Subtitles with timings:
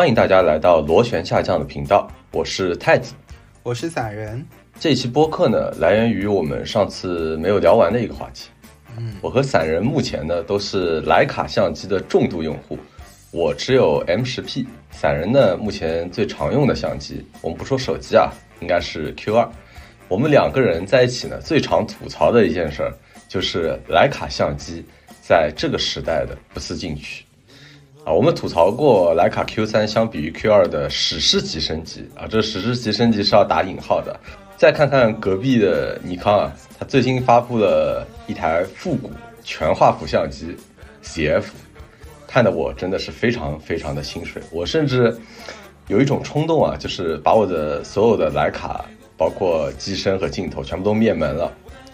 [0.00, 3.12] 欢迎大家来到螺旋下降的频道，我是太子，
[3.62, 4.42] 我是散人。
[4.78, 8.48] 这期播客呢，来源于我们上次没有聊完的一个话题。
[8.96, 12.78] 嗯，我和散人目前呢都是徕卡相机的重度用户，
[13.30, 19.46] 我只有 M 十 P，散人呢目前最常用的相机，我们不说手机啊，应该是 Q 二。
[20.08, 22.94] 我们两个人在一起呢，最常吐槽的一件事儿
[23.28, 24.82] 就是徕卡相机
[25.20, 27.22] 在这个时代的不思进取。
[28.12, 34.18] 我们吐槽过徕卡 Q 三相比于 Q 二的史诗级升级啊，这史诗级升级是要打引号的。
[34.56, 39.10] 再看看隔壁的尼康啊，它最新发布了一台复古
[39.44, 40.56] 全画幅相机
[41.04, 41.44] CF，
[42.26, 44.42] 看得我真的是非常非常的心水。
[44.50, 45.16] 我甚至
[45.86, 48.84] 有一种冲动啊，就是把我的所有的徕卡，
[49.16, 51.52] 包括机身和镜头全部都灭门了，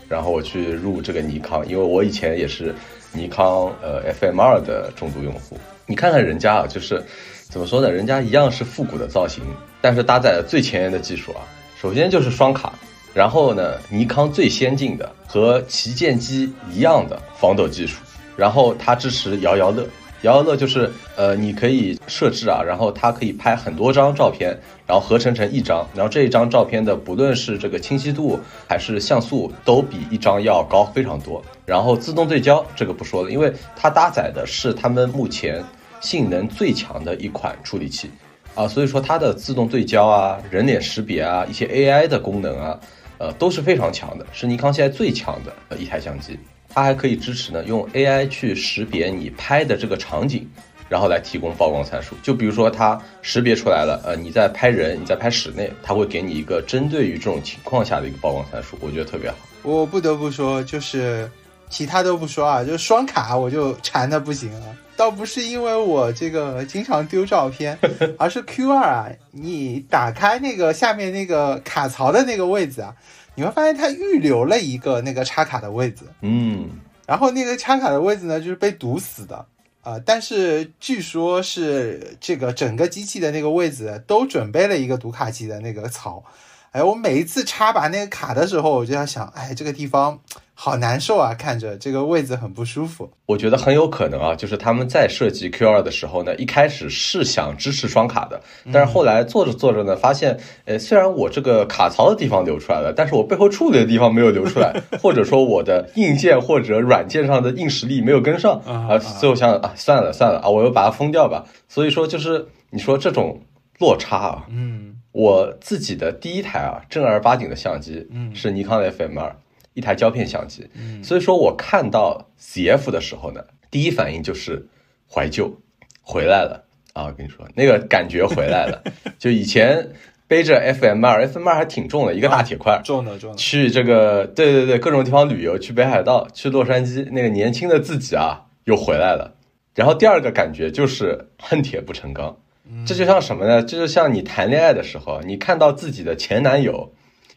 [0.08, 2.74] 然后我去入这个尼康，因为我以前也是
[3.12, 5.58] 尼康呃 FM 二的重度用户。
[5.88, 7.00] 你看看人家啊，就是
[7.48, 7.88] 怎么说呢？
[7.90, 9.44] 人家一样是复古的造型，
[9.80, 11.46] 但是搭载了最前沿的技术啊。
[11.80, 12.72] 首先就是双卡，
[13.14, 18.00] 然后呢，尼康最先进的和旗舰机一样的防抖技术，
[18.36, 19.86] 然后它支持摇摇乐。
[20.22, 31.40] 摇摇乐就是呃，你可以设置啊，然后它可以拍很多张照片，然后合成成一张，然后这一张照片的不论是这个清晰度还是像素，都比一张要高非常多。
[31.64, 35.62] 然后自动对焦这个不说了，因为它搭载的是他们目前。
[36.06, 38.08] 性能最强的一款处理器，
[38.54, 42.78] 啊，所以说它的自动对焦啊、人脸识别啊、一些 AI 的功能啊，
[43.18, 46.38] 呃，都是非常强的，是尼康现在最强的一台相机。
[46.68, 50.48] 它还可以支持呢，用 AI 去识别你拍的这个场景，
[50.88, 52.14] 然后来提供曝光参数。
[52.22, 59.36] 就比如说它识别出来了，呃，你在拍人，你在拍室内，它会给你一个针对于这种情况下的一个曝光参数，我觉得特别好。
[59.64, 61.28] 我不得不说，就是
[61.68, 64.76] 其他都不说啊，就双卡我就馋的不行了。
[64.96, 67.78] 倒不是因为我这个经常丢照片，
[68.18, 72.96] 而是 Q 二啊，你打开那个下面那个卡槽的那个位置啊，
[73.34, 76.70] 你会发现它预留了一个那个插卡的位置，嗯，
[77.06, 79.44] 然后那个插卡的位置呢就是被堵死的
[79.82, 86.24] 啊，但是据说是这个整个机器的那个位置都准备了一个读卡器的那个槽，
[86.70, 90.18] 哎，我每一次插拔那个卡的时候，我就在想，哎，这个地方。
[90.58, 91.34] 好难受啊！
[91.34, 93.10] 看着这个位子很不舒服。
[93.26, 98.40] 我觉得很有可能啊，就是他们在设计 Q 二的时候呢，一开始是想支持双卡的，
[98.72, 108.96] 但是后来做着做着呢，发现，呃，虽然我这个卡槽的地方留出来了，但是我背后处理的地方没有留出来， 或者说我的硬件或者软件上的硬实力没有跟上啊。
[108.98, 111.44] 最后想啊，算了算了啊，我又把它封掉吧。
[111.68, 113.42] 所以说，就是你说这种
[113.78, 119.36] 落差啊，嗯，我自己的第一台啊正儿八经的相机，嗯，是尼康的 FM 二。
[119.76, 124.66] 一台胶片相机，嗯所以说我看到 CF 的时候呢，第一反应就是
[125.06, 125.60] 怀旧
[126.00, 126.64] 回来了
[126.94, 127.04] 啊！
[127.04, 128.82] 我跟你说，那个感觉回来了。
[129.20, 129.90] 就以前
[130.26, 133.36] 背着 FM 二，FM 二还挺重的，一个大铁块，重的重的。
[133.36, 139.36] 去这个，对对对，各种地方旅游，去北海道，去洛杉矶，那个年轻的自己啊，又回来了。
[139.74, 142.38] 然后第二个感觉就是恨铁不成钢，
[142.86, 143.62] 这就像什么呢？
[143.62, 146.94] 这就像你谈恋爱的时候，你看到自己的前男友。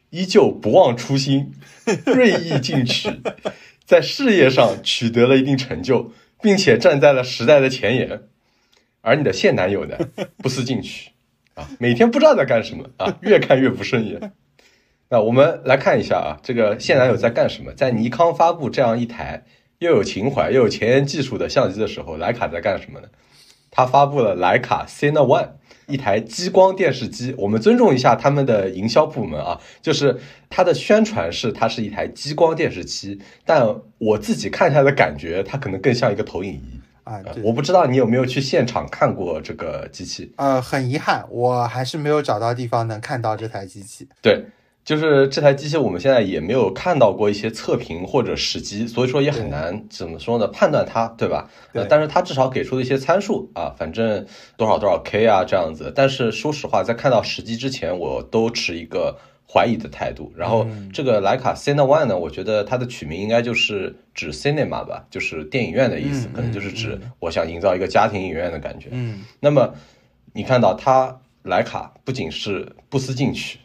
[0.10, 1.54] 依旧不忘初心，
[2.06, 3.10] 锐意进取，
[3.86, 6.12] 在事业上取得了一定成就，
[6.42, 8.22] 并且站在了时代的前沿。
[9.02, 9.98] 而你的现男友呢，
[10.44, 11.12] 不思进取
[11.54, 14.34] 啊，每天不知道在干什么啊，越看越不顺眼。
[15.10, 17.72] 那我们来看一下啊，这个现男友在干什么？
[17.74, 19.46] 在尼康发布这样一台
[19.80, 23.08] 又有情怀又有前沿技术的相机的时候，徕卡在干什么呢？
[23.72, 25.59] 他发布了徕卡 Cine One。
[25.90, 30.18] 一台激光电视机，我们尊重一下他们的营销部门啊，就是
[30.50, 33.68] 它的宣传是它是一台激光电视机，但
[33.98, 37.20] 我自己看下来的感觉，它可能更像一个投影仪啊。
[37.44, 40.32] 我不知道你有没有去现场看过这个机器？
[40.38, 44.08] 呃，很遗憾，我还是没有找到地方能看到这台机器。
[44.22, 44.46] 对。
[44.86, 50.48] 就是这台机器，我们现在也没有看到过一些测评或者实机，所以说也很难怎么说呢？
[50.48, 51.48] 判断它，对吧？
[51.72, 51.86] 对。
[51.88, 54.26] 但是它至少给出了一些参数啊，反正
[54.58, 55.94] 多少多少 K 啊这样子。
[55.96, 59.16] 但是说实话，在看到实机之前，我都持一个
[59.48, 60.34] 怀疑的态度。
[60.36, 68.88] 然后这个徕卡 Cine One 呢，我觉得它的取名应该就是指 Cinema 吧，就是电影院的意思，可能就是指我想营造一个家庭影院的感觉。
[68.92, 69.24] 嗯。
[69.40, 69.76] 那么
[70.34, 73.60] 你看到它徕卡不仅是不思进取。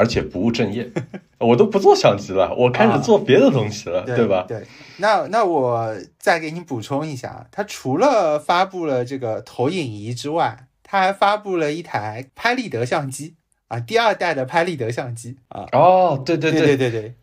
[0.00, 0.90] 而且不务正业，
[1.36, 4.46] 我都不做相机了，我开始做别的东西了，对吧？
[4.48, 4.66] 对，
[4.96, 13.34] 那那我再给你补充一下，它除了发布了这个投影仪之外，它还发布了一台拍立得相机
[13.68, 15.66] 啊，第二代的拍立得相机啊。
[15.72, 17.14] 哦，对对对对对对，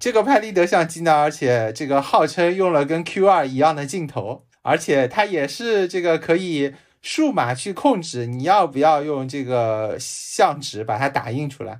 [0.00, 6.74] 这个拍立得相机呢，而且这个号称用了跟 Q 二一样的镜头，而且它也是这个可以。
[7.02, 11.78] 数码去控制你要不要用这个相纸把它打印出来。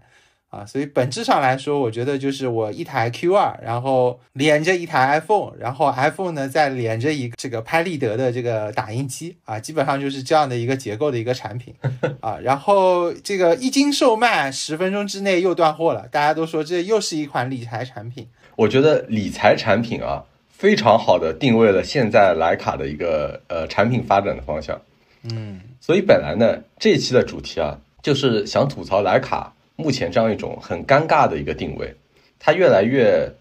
[0.48, 11.75] 啊，所以本质上来说，我觉得就是我一台 Q 二，然后连着一台 iPhone，然后 iPhone 呢再连着一个这个拍立得的这个打印机啊，基本上就是这样的一个结构的一个产品
[12.20, 12.38] 啊。
[12.43, 18.28] 然后这个一经售卖，十分钟之内又断货了，大家都说这又是一款理财产品。
[18.54, 24.81] 我觉得理财产品啊，非常好的定位了现在徕卡的一个呃产品发展的方向。
[25.25, 29.52] 嗯，所以本来呢，这一期的主题啊，就是想吐槽徕卡。
[29.76, 31.94] 目前这样一种很尴尬的一个定位，
[32.38, 33.34] 它越来越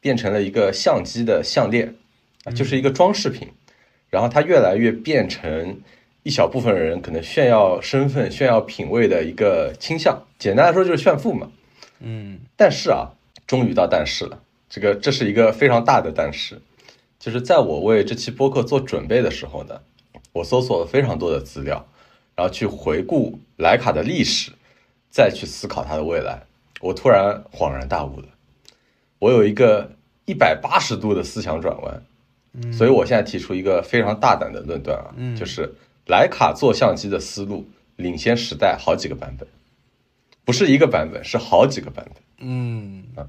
[0.00, 1.96] 变成了一个相机的项链
[2.44, 3.48] 啊，就是一个装饰品。
[4.10, 5.80] 然后它越来越变成
[6.22, 10.22] 一小部分人可能炫耀身份、炫耀品味的一个倾向。
[10.38, 11.50] 简单来说就是炫富嘛。
[11.98, 12.38] 嗯。
[12.56, 13.10] 但是啊，
[13.44, 14.40] 终于到但是了，
[14.70, 16.62] 这个这是一个非常大的但是，
[17.18, 19.80] 就是在我为这期播客做准备的时候呢，
[20.32, 21.84] 我搜索了非常多的资料，
[22.36, 24.52] 然后去回顾徕卡的历史。
[25.14, 26.42] 再去思考它的未来，
[26.80, 28.26] 我突然恍然大悟了。
[29.20, 29.92] 我有一个
[30.24, 32.02] 一百八十度的思想转弯，
[32.72, 35.72] 所以我现在提出一个非常大胆的论断啊，就是
[36.08, 37.64] 徕卡做相机的思路
[37.94, 39.46] 领先时代好几个版本，
[40.44, 42.22] 不是一个版本，是好几个版本。
[42.38, 43.04] 嗯。
[43.14, 43.28] 啊，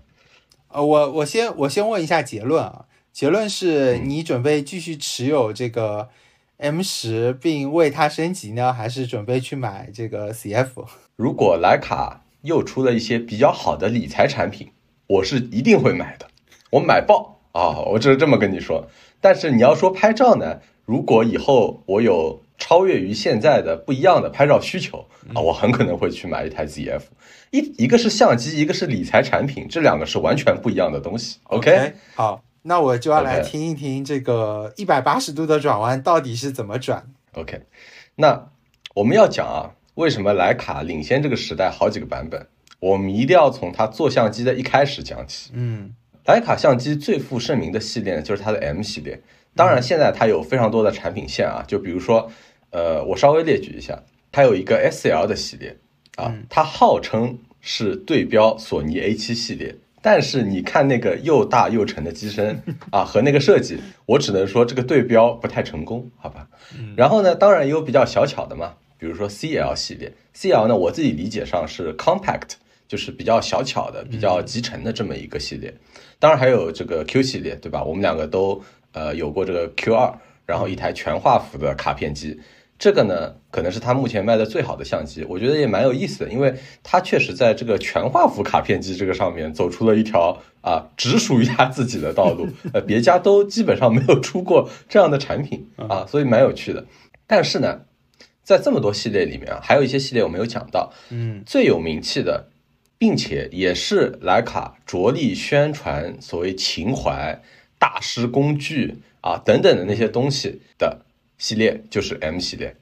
[0.70, 6.10] 呃，我我先我先问一下结论啊，结论是你准备继续持有这个
[6.58, 10.86] M 十并为它升级呢，还是准备去买这个 CF？
[11.18, 14.70] 如果徕卡又出了一些比较好的理财产品，
[15.08, 16.28] 我是一定会买的，
[16.72, 17.80] 我买爆啊！
[17.88, 18.88] 我只是这么跟你说。
[19.20, 27.02] 但是你要说拍照呢，如果以后我有超越于现在的不一样的拍照需求啊，我很可能会去买一台 ZF。
[27.52, 31.40] 一一个是相机，一个是理财产品，这两个是完全不一样的东西。
[31.44, 37.06] OK，好，那我就要来听一听这个一百八十度的转弯到底是怎么转。
[37.34, 37.62] OK，
[38.16, 38.50] 那
[38.96, 39.72] 我们要讲啊。
[39.96, 42.48] 为什么徕卡领先这个时代好几个版本？
[42.82, 45.52] 我们一定要从它做相机的一开始讲起。
[45.54, 45.96] 嗯，
[46.26, 49.22] 徕卡相机最负盛名的系列呢，就是它的 M 系列。
[49.56, 52.30] 当然，现在它有非常多的产品线啊，就比如说，
[52.72, 54.04] 呃，我稍微列举一下，
[54.34, 55.78] 它有一个 SL 的系列
[56.18, 62.62] 啊，它号称是对标索尼 A7 系列，但是你看那个又大又沉的机身
[62.94, 66.48] 啊和那个设计，我只能说这个对标不太成功，好吧？
[66.96, 68.76] 然后呢，当然也有比较小巧的嘛。
[69.00, 72.52] 比如说 CL 系列，CL 呢，我自己理解上是 compact，
[72.88, 75.74] 就是比较小巧的、比较集成的这么一个系列。
[76.20, 77.84] 当然还有这个 Q 系列，对吧？
[77.84, 78.62] 我们两个都
[78.94, 80.14] 呃有过这个 Q 二，
[80.46, 82.40] 然后一台全画幅的卡片机，
[82.78, 85.26] 这个呢可能是它目前卖的最好的相机。
[85.30, 96.86] 我觉得也蛮有意思的，因为它确实在这个全画幅卡片机这个上面走出了一条啊只属于它自己的道路，呃，别家都基本上没有出过这样的产品啊，所以蛮有趣的。
[97.28, 97.82] 但是呢。
[98.46, 102.48] 在这么多系列里面啊，还有一些系列我没有讲到，嗯，最有名气的，
[103.00, 107.42] 并且也是徕卡着力宣传所谓情怀、
[107.80, 111.05] 大师工具啊等等的那些东西的
[111.38, 112.76] 系列，就是 M 系列，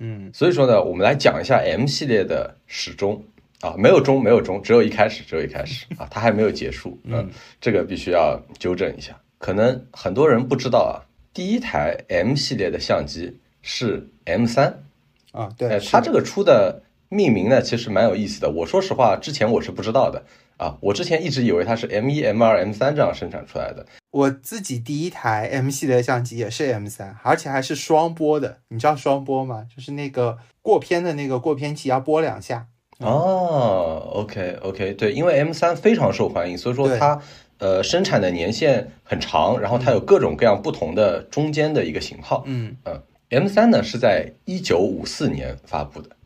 [0.00, 3.24] 嗯，所以说呢，我们来讲一下 M 系列的始终。
[3.60, 5.84] 啊，没有终，没有终，只有一开始，只有一开始。
[5.96, 7.28] 啊， 它还没有结束，嗯，
[7.60, 11.02] 这个必须要纠正一下，可能很多人不知道啊，
[11.34, 14.84] 第一台 M 系列的相机是 M 三。
[15.32, 18.48] 啊，对，它这个出的命名呢，其实蛮有意思的。
[18.48, 20.24] 我说实话，之前我是不知道的
[20.58, 23.86] 啊，我之前一直以为它是 M 一、M 二、M 三这样生产出来的。
[24.10, 28.58] 我自己第一台 M 系列相机也是 M 三，而且还是双拨的。
[28.68, 29.64] 你知道双拨吗？
[29.74, 32.66] 就是那个过片的那个过片器要拨两下。
[32.98, 37.22] 哦，OK OK，对，因为 M 三非常受欢迎，所以说它
[37.58, 42.42] 呃生产的年限很长，然后它有各种各样不同的中间的一个型号。
[42.46, 43.00] 嗯嗯。
[43.30, 46.16] M 三呢是在一九五四年发布的，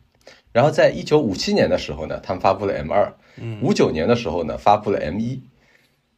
[0.52, 3.12] 然后在一九五七年的时候呢，他们发布了 M 二，
[3.60, 5.42] 五九年的时候呢发布了 M 一，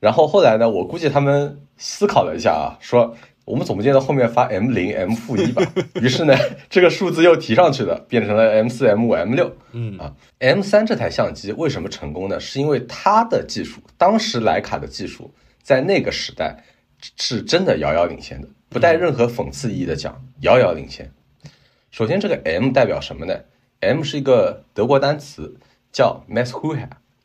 [0.01, 5.63] 然后后来呢，我估计他们思考了一下啊，说我们总不见得后面发 M 零 M 负一吧，
[6.01, 6.35] 于是呢，
[6.71, 12.41] 这个数字又提上去了，变成了 M 四 M 五 M 六，嗯啊，M 三这台相机为什么成功呢？
[12.41, 16.65] 是因为它的技术，当时徕卡的技术在那个时代
[17.17, 18.49] 是真的遥遥领先的。
[18.71, 21.09] 不带任何讽刺意义的讲，遥遥领先。
[21.93, 23.39] 首先，这个 M 代表什么呢
[23.79, 25.57] ？M 是一个德国单词，
[25.93, 26.43] 叫 m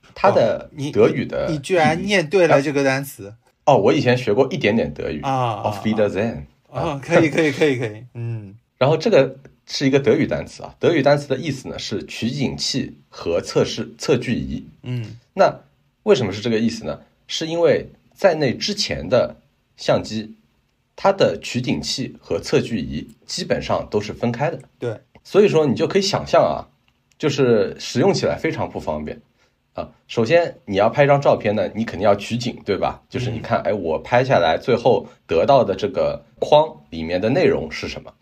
[0.09, 3.33] e e 它的德语的你居然念对了这个单词
[3.65, 3.77] 哦！
[3.77, 5.63] 我以前学过一点点德语啊。
[5.63, 8.55] Auf Wiedersehen 啊，可以可以可以可以，嗯。
[8.77, 9.35] 然后这个
[9.65, 14.65] 是一个德语单词啊，德语单词的意思呢是取景器和测试测距仪。
[14.83, 15.53] 嗯，那
[16.03, 16.99] 为什么是这个意思呢？
[17.27, 19.35] 是因为在那之前的
[19.77, 20.35] 相机。
[21.01, 24.59] 它的取景器和测距仪基本上都是分开的。
[24.77, 26.67] 对，所以说你就可以想象啊，
[27.17, 29.17] 就是使用起来非常不方便
[29.73, 29.89] 啊。
[30.07, 33.01] 首先你要拍一张照片呢，你肯定要取景，对吧？
[33.09, 38.13] 就是你看，哎，我拍下来最后得到的这个框里面的内容是什么？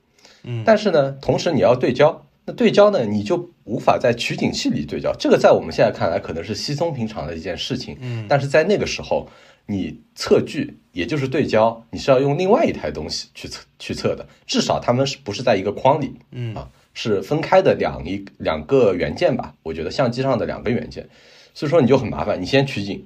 [0.43, 5.13] 嗯，但是呢，同时你要对焦，那对焦呢，你就无法在取景器里对焦。
[5.17, 9.27] 这个在我们现在看来可能是稀松平常的一件事情，嗯，但是在那个时候，
[9.65, 16.15] 你测距也就是对焦，你是要用另外一台东西去测去测的，至少他们是不是在一个框里？
[16.31, 19.53] 嗯啊，是分开的两一两个元件吧？
[19.63, 21.09] 我觉得相机上的两个元件，
[21.57, 23.03] 所以说你就很麻烦，你先取景，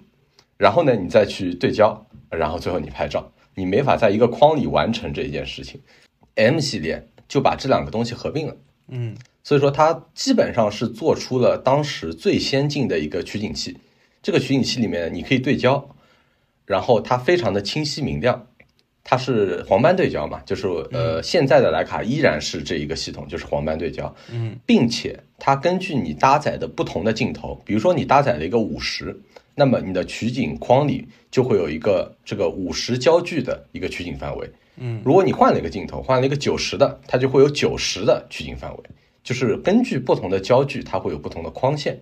[0.57, 5.79] 然后呢，你再去对焦，然后最后你拍照，你没法在一个框里完成这一件事情。
[6.35, 8.57] M 系列就把这两个东西合并了。
[8.89, 13.77] 嗯所以说它基本上是做出了当时最先进的一个取景器。
[14.21, 15.95] 这个取景器里面你可以对焦，
[16.65, 18.47] 然后它非常的清晰明亮，
[19.03, 29.19] 它是黄斑对焦嘛，就是呃现在的徕卡依然是这一个系统，就是黄斑对焦，嗯并且它根据你搭载的不同的镜头，比如说你搭载了一个五十，
[29.55, 34.49] 那么你的取景框里就会有一个这个五十焦距的一个取景范围。
[34.77, 38.83] 嗯如果你换了一个镜头，换了一个九十的，它就会有九十的取景范围，
[39.23, 41.99] 就是根据不同的焦距，它会有不同的框线。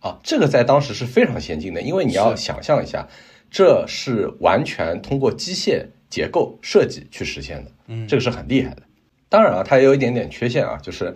[0.00, 3.08] 啊，这个在当时是非常先进的，因为你要想象一下，
[3.50, 8.82] 这是完全通过机械结构设计去实现的，嗯这个是很厉害的。
[9.28, 11.14] 当然啊，它也有一点点缺陷啊，就是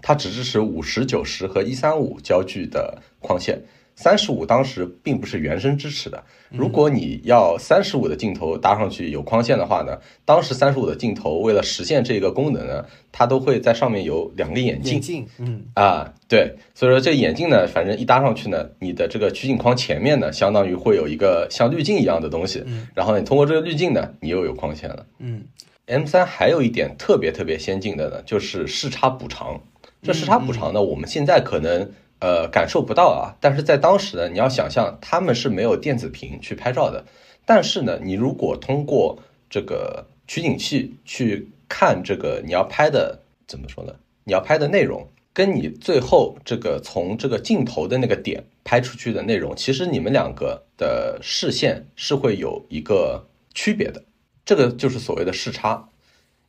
[0.00, 3.60] 它只支持五十、九十和一三五焦距的框线，
[3.94, 6.22] 三十五当时并不是原生支持的。
[6.50, 15.00] 如果你要三十五的镜头搭上去有框线的话呢，当时三十五的镜头为了实现这个功能呢，它都会在上面有两个眼镜眼。
[15.00, 25.06] 镜，嗯啊，对，所以说这眼镜呢，反正一搭上去呢，你的这个取景框前面呢，相当于会有一个像滤镜一样的东西，嗯然后你通过这个滤镜呢，你又有框线了。
[25.18, 25.44] 嗯
[25.86, 29.60] M 三还有一点特别特别先进的呢，就是视差补偿。
[30.02, 31.90] 这视差补偿呢，我们现在可能
[32.22, 37.04] 呃感受不到啊，但是在当时呢，你要想象他们是没有电子屏去拍照的，
[37.44, 39.18] 但是呢，你如果通过
[39.50, 43.92] 这个取景器去看这个你要拍的怎么说呢？
[44.24, 54.04] 你要拍的内容，跟你最后这个从这个镜头的那个点拍出去的内容，其实你们两个的视线是会有一个区别的。
[54.44, 55.88] 这个就是所谓的视差，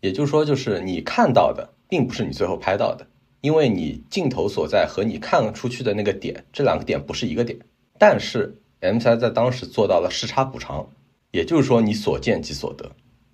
[0.02, 3.08] 也就是说，就是你看到的并不是你最后拍到的，
[3.44, 7.60] 因为你镜头所在和你看出去的那个点，这两个点不是一个点。
[8.00, 10.88] 但是 M 3在当时做到了视差补偿，
[11.32, 12.90] 也就是说你所见即所得，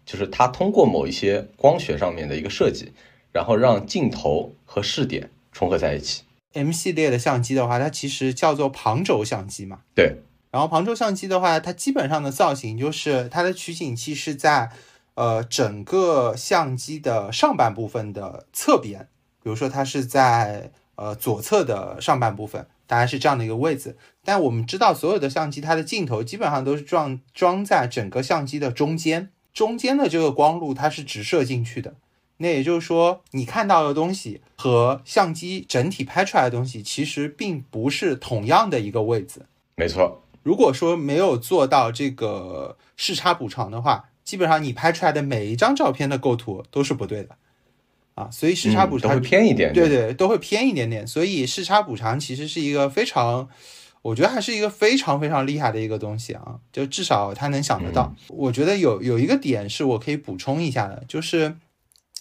[0.07, 2.91] 就是它通过某一些光学上面的一个设计，
[3.31, 6.23] 然后让镜头和视点重合在一起。
[6.53, 9.81] M 系列的相机的话，它其实叫做旁轴相机嘛。
[9.93, 10.15] 对，
[10.49, 14.71] 然后旁轴相机的话，它基本上的造型就是它的取景器是在
[15.13, 19.07] 呃整个相机的上半部分的侧边，
[19.49, 23.97] 比如说它是在呃左侧的上半部分，大概是这样的一个位置。
[24.23, 31.95] 但我们知道，所有的相机它的镜头基本上都是装装在整个相机的中间，中间的这个光路它是直射进去的。
[32.37, 39.47] 那也就是说，你看到的东西和相机整体拍出来的东西，其实并不是同样的一个位置。
[39.77, 47.35] 没错，如果说没有做到这个视差补偿的话，基本上你拍出来的每一张照片的构图都是不对的
[48.19, 48.29] 啊。
[48.31, 49.73] 所以视差补偿、会偏一点点。
[49.73, 51.07] 对对，都会偏一点点。
[51.07, 53.47] 所以视差补偿其实是一个非常，
[54.01, 56.59] 我觉得还是一个非常非常厉害的一个东西啊。
[56.71, 58.15] 就至少他能想得到。
[58.27, 61.55] 我觉得有有一个点是我可以补充一下的，就是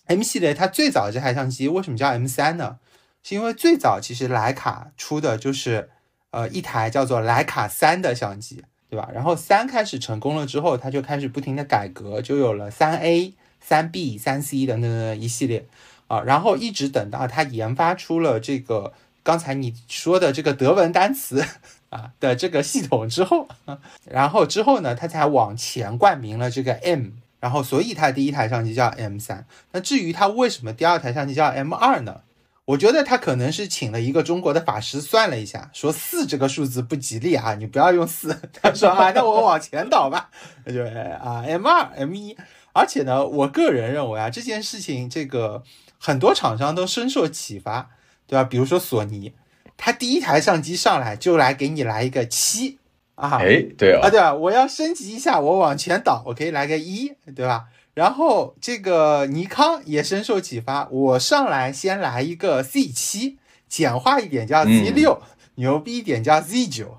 [0.07, 2.79] M 系列它最早这台相机为什么叫 M 三呢？
[3.23, 5.91] 是因为最早其实徕卡出的就是
[6.31, 9.11] 呃一台叫做徕卡三的相机，对吧？
[9.13, 15.67] 然后三开始成功了之后，它就开始不停的改革，就有了三 A、三 B、三 C 等等等一系列
[16.09, 21.45] 啊，然后一直等到它研发出了这个刚才你说的这个德文单词
[21.91, 23.47] 啊的这个系统之后，
[24.11, 27.11] 然后之后呢，它才往前冠名了这个 M，
[27.41, 29.47] 然后所以它第一台相机叫 M 三。
[29.73, 32.23] 那至于它为什么第二台相机叫 M 二呢？
[32.65, 38.39] 我觉得他可能是请了一个中国的法师算了一下，说四这个数字不吉利啊，你不要用四。
[38.61, 40.29] 他说啊，那我往前倒吧，
[40.65, 42.37] 那就啊 M 二 M 一。
[42.75, 45.63] 而且呢，我个人认为啊，这件事情这个
[45.99, 47.91] 很多厂商都深受启发，
[48.27, 48.45] 对吧？
[48.45, 49.35] 比如说索尼，
[49.77, 52.79] 它第一台相机上来就来给你来一个七
[53.15, 54.33] 啊，哎，对啊，啊，对吧？
[54.35, 57.67] 我要升级一下，我往前倒，我可以来个一，对吧？
[57.95, 63.39] 然后这个尼康也深受启发，我上来先来一个 Z 七，
[63.69, 65.21] 简化一点叫 Z 六、
[65.57, 66.97] 牛逼一点叫 Z 九，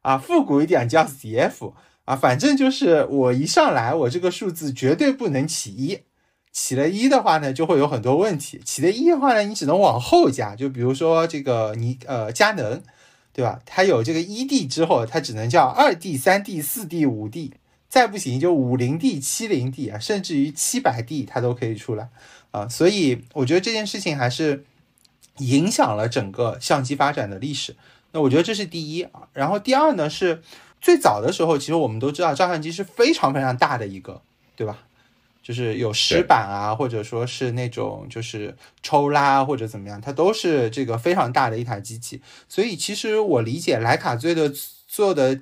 [0.00, 1.72] 啊，复古一点叫 ZF。
[2.04, 6.00] 啊，反正就是我一上来，我这个数字绝对不能起一，
[6.52, 8.60] 起了一的话呢，就会有很多问题。
[8.64, 12.82] 起了一的话呢，你只能往后加，就比如说这个你呃佳能，
[13.32, 13.60] 对吧？
[13.64, 17.54] 它有这个一 D 之后，它只能叫二 D、三 D、四 D、五 D，
[17.88, 22.08] 再不行就五零 D、七零 D 啊，甚至于七百 D 它都可以出来
[22.50, 22.68] 啊。
[22.68, 24.64] 所以我觉得这件事情还是
[25.38, 27.74] 影响了整个相机发展的历史。
[28.12, 30.42] 那我觉得这是第一啊，然后第二呢是。
[30.84, 34.20] 最早的时候，其实我们都知道照相机是非常非常大的一个，
[34.56, 34.78] 对吧？
[35.42, 42.22] 就是有石板啊，或者说是那种就是抽拉或者怎么样，它都是这个非常大的一台机器。
[42.48, 44.52] 所以其实我理解莱卡最的
[44.86, 45.40] 做的，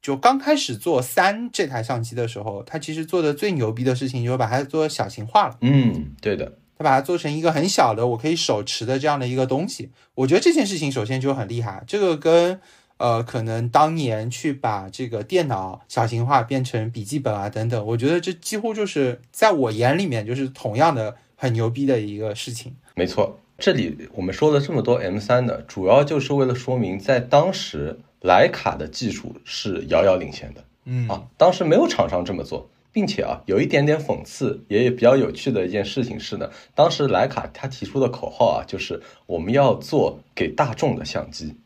[0.00, 5.58] 就刚开始做三这台相机的时候，它其实做的最牛逼的事情就是把它做小型化了。
[5.60, 9.90] 嗯，对的，它把它做成一个很小的我可以手持的这样的一个东西。
[10.14, 12.60] 我觉得这件事情首先就很厉害，这个跟。
[12.98, 22.74] 呃，可能当年去把这个电脑小型化变成笔记本啊等等，我觉得这几乎就是在我眼里面就是同样的很牛逼的一个事情。
[22.94, 30.64] 没错，这里我们说了这么多 M 三的，主要就是为了说明在当时徕卡的技术是遥遥领先的。
[30.86, 41.56] 嗯啊，当时没有厂商这么做，并且啊，有一点点讽刺，也比较有趣的一件事情是呢，当时徕卡他提出的口号啊，就是我们要做给大众的相机。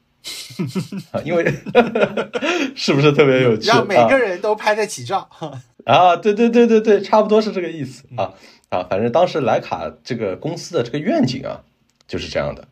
[1.12, 1.44] 啊， 因为
[2.76, 3.68] 是不是特别有趣？
[3.68, 5.28] 让每个人都拍得起照
[5.84, 6.16] 啊！
[6.16, 8.34] 对对对对对，差不多是这个意思啊
[8.68, 8.86] 啊！
[8.88, 11.62] 反正当时徕卡这个公司的这个愿景啊，
[12.06, 12.68] 就是这样的，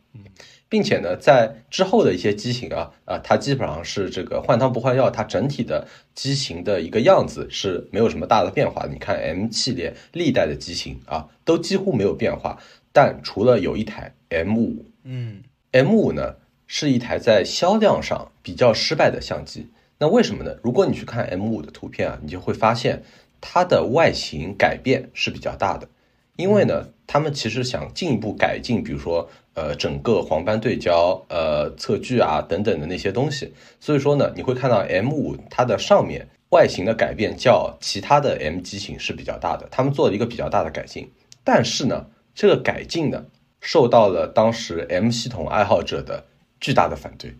[0.69, 8.85] 并且呢，在之后的一些机型啊啊，它基本上是这个换汤不换药，它整体的机型的一个样子是没有什么大的变化。
[8.85, 12.59] 你看 M 系列历代的机型啊，都几乎没有变化，
[12.93, 15.41] 但除了有一台 M 五，嗯
[15.71, 16.35] ，M 五呢？
[16.71, 20.55] 是一台在销量上比较失败的相机，那为什么呢？
[20.61, 23.01] 如果你去看 M5 的图片啊，你就会发现
[23.41, 25.89] 它的外形改变是比较大的，
[26.35, 41.11] 因为呢，他们其实想进一步改进，比如说呃整个黄斑对焦、呃测距啊等等的那些东西，所以说呢，你会看到 M5 它的上面外形的改变较其他的 M 机型是比较大的，他们做了一个比较大的改进，
[41.43, 42.05] 但是呢，
[42.35, 43.25] 这个改进呢
[43.59, 46.25] 受到了当时 M 系统爱好者的。
[46.59, 47.33] 巨大的反对，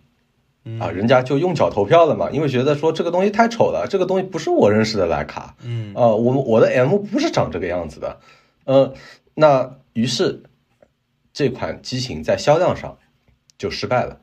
[0.79, 8.19] 啊，人家就用脚投票了嘛，因为觉得说这个东西太丑了，这个东西不是我认识的徕卡，嗯，啊，我我的 M 不是长这个样子的，
[8.65, 8.93] 呃，
[9.35, 10.43] 那于是
[11.33, 12.97] 这款机型在销量上
[13.57, 14.19] 就失败了。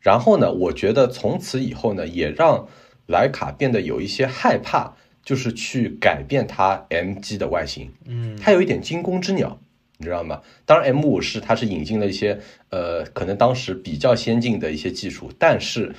[0.00, 2.68] 然后呢，我觉得从此以后呢，也让
[3.08, 9.58] 徕卡变得有一些害怕，就是去改变它 M 机的外形，嗯，它有一点惊弓之鸟。
[9.98, 10.40] 你知道吗？
[10.66, 15.94] 当然，M 五是它是引进了一些呃，可能当时比较先进的一些技术，但是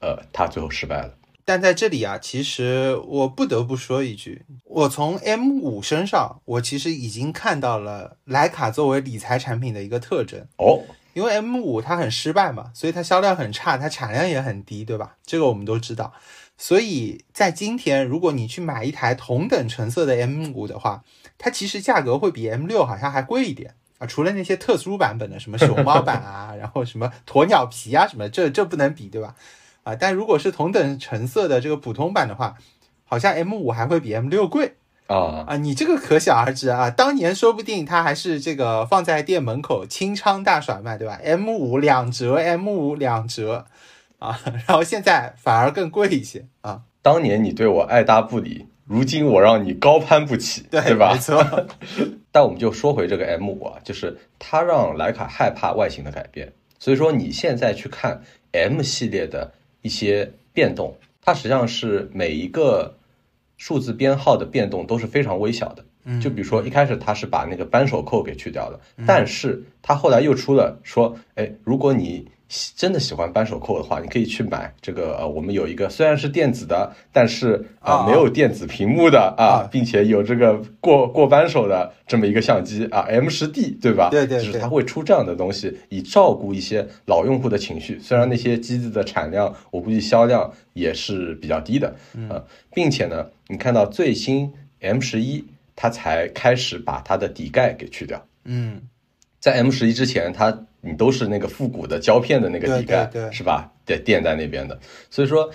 [0.00, 1.14] 呃，它最后失败了。
[1.44, 10.82] 但在这里啊，其实我不得不说一句，我从 M 五身上，我其实已经看到了徕卡作为理财产品的一个特征哦。
[11.12, 15.16] 因为 M 五它很失败嘛，所以它销量很差，它产量也很低，对吧？
[15.26, 16.12] 这个我们都知道。
[16.56, 21.02] 所以在今天，如果你去买一台同等成色的 M 五的话，
[21.42, 29.34] 它其实价格会比 M 六好像还贵一点啊，除了那些特殊版本的什么熊猫版啊， 然后什么鸵鸟皮啊什么，这这不能比，对吧？
[29.82, 32.56] 啊，但如果是同等成色的这个普通版的话，
[33.06, 34.74] 好像 M 五还会比 M 六贵
[35.06, 35.56] 啊啊！
[35.56, 43.66] 你这个可想而知啊，当年说不定它还是这个放在店门口清仓大甩卖，对吧？M 五两折，M 五两折
[44.18, 46.82] 啊，然后现在反而更贵一些啊！
[47.02, 48.68] 当年你对我爱搭不理。
[48.90, 51.12] 如今我让你高攀不起，对吧？
[51.12, 51.66] 没错。
[52.32, 56.52] 但我们就说回这个 M 五啊，就是它让徕卡害怕外形的改变。
[56.80, 62.96] 所以说你现在去看 M 系列的一些变动，它实际上是每一个
[63.56, 65.84] 数字编号的变动都是非常微小的。
[66.02, 72.26] 嗯，就比如说一开始它是把那个扳手扣给去掉了，但是它后来又出了说，哎，如果你
[72.74, 75.16] 真的喜欢扳手扣的话，你可以去买这个。
[75.18, 84.08] 呃，我们有一个虽然是电子的，但是啊没有电子屏幕的啊，并且有这个过过扳手的这么一个相机啊，M 十 D 对吧？
[84.10, 88.00] 对对，就是它会出这样的东西，以照顾一些老用户的情绪。
[88.00, 91.94] 虽然那些机子的产量，我估计销量也是比较低的
[92.28, 92.42] 啊，
[92.74, 95.44] 并且呢，你看到最新 M 十一，
[95.76, 98.26] 它才开始把它的底盖给去掉。
[98.44, 98.82] 嗯，
[99.38, 100.66] 在 M 十一之前，它。
[100.80, 103.70] 你都是那个复古的胶片的那个底盖，是吧？
[103.84, 104.78] 垫垫在那边的，
[105.10, 105.50] 所以说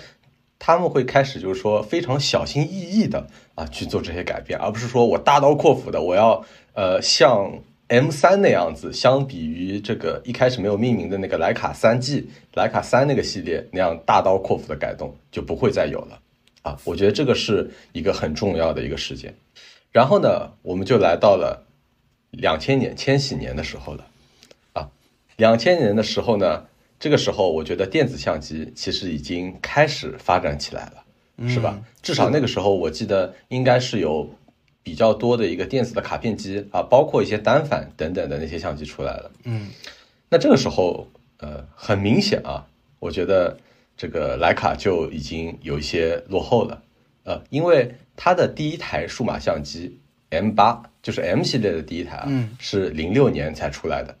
[0.58, 7.52] 他们会开始就是说非常小心翼翼的啊去做这些改变，而不是说我大刀阔斧的我要呃像
[7.88, 16.18] M 三那样子，相比于这个一开始没有命名的那个徕卡三 G、徕卡三那个系列那样大刀阔斧的改动就不会再有了
[16.62, 19.32] 啊，我觉得这个是一个很重要的一个事件。
[19.92, 21.64] 然后呢，我们就来到了
[22.32, 24.06] 两千年千禧年的时候了，啊，
[25.36, 26.66] 两千年的时候呢，
[26.98, 31.78] 这个时候我觉得电子相机其实已经开始发展起来了，是吧？
[32.02, 34.30] 至少那个时候我记得应该是有
[34.82, 39.30] 比较多的一个电子的卡片机啊，包括一些单反等等的那些相机出来了。
[39.44, 39.68] 嗯，
[40.30, 42.66] 那这个时候，呃，很明显啊，
[42.98, 43.58] 我觉得
[43.96, 46.82] 这个徕卡就已经有一些落后了，
[47.24, 49.98] 呃，因为它的第一台数码相机
[50.30, 52.56] M 八，就是 M 系列的第一台啊，嗯。
[52.58, 54.16] 是零六年才出来的，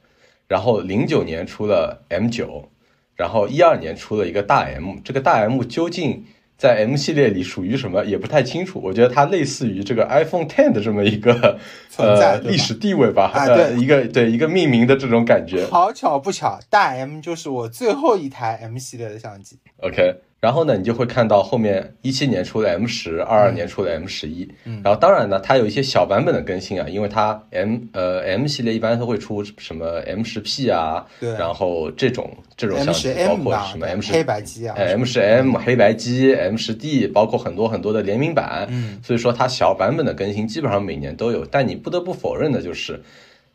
[0.48, 2.68] 然后零九年出了 M 九，
[3.14, 6.24] 然后一二年出了一个大 M，这个大 M 究竟
[6.56, 11.58] 在 M 系列里属于什么也不太清楚，我觉得它类似于这个 iPhone Ten 的这么一个
[11.98, 13.82] 呃历史地位吧，啊呃，对。
[13.82, 15.66] 一个对一个命名的这种感觉。
[15.66, 19.58] 好巧不巧，大 M 就是我最后一台 M 系列的相机。
[19.78, 24.46] OK，然后呢，你就会看到后面一七年出了 M 十，二二年出了 M 十一，
[24.84, 31.32] 然后当然呢，它有一些小版本的更新啊，因为它 M 呃 M 系列一般都会出什么 M 十 P 啊，对。
[31.32, 43.02] 然后这种这种机，包，括什么 M 十黑白机啊，哎，M 十 M 黑白机，M 十 D，包括很多很多的联名版，嗯，所以说它小版本的更新基本上每年都有，但你不得不否认的就是，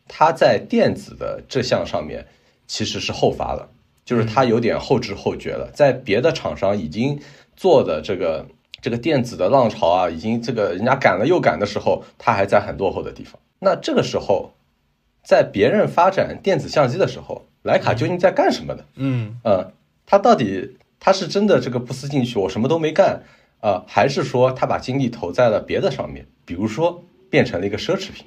[0.08, 2.26] 它在电子的这项上面
[2.66, 3.68] 其实是后发了，
[4.04, 7.20] 就是它有点后知后觉了，在别的厂商已经
[7.56, 8.46] 做的这个
[8.80, 13.40] 这个电子的浪潮啊，已经这个人家赶了又赶的时候，它还在很落后的地方。
[13.60, 14.52] 那这个时候，
[15.24, 18.84] 在别人发展电子相机的时候，徕卡究竟在干什么呢？
[18.96, 19.72] 嗯呃，
[20.04, 23.22] 他到底他是真的这个不思进取，我什么都没干
[23.60, 28.26] 啊、呃还是说他把精力投在了别的上面，比如说变成了一个奢侈品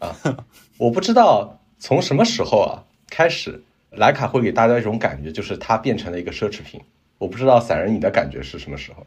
[0.00, 0.16] 啊？
[0.78, 3.62] 我不知道从什么时候啊开始，
[3.96, 6.80] 徕卡会给大家一种感觉，就是它变成了一个奢侈品。
[7.18, 9.06] 我不知道散人你的感觉是什么时候？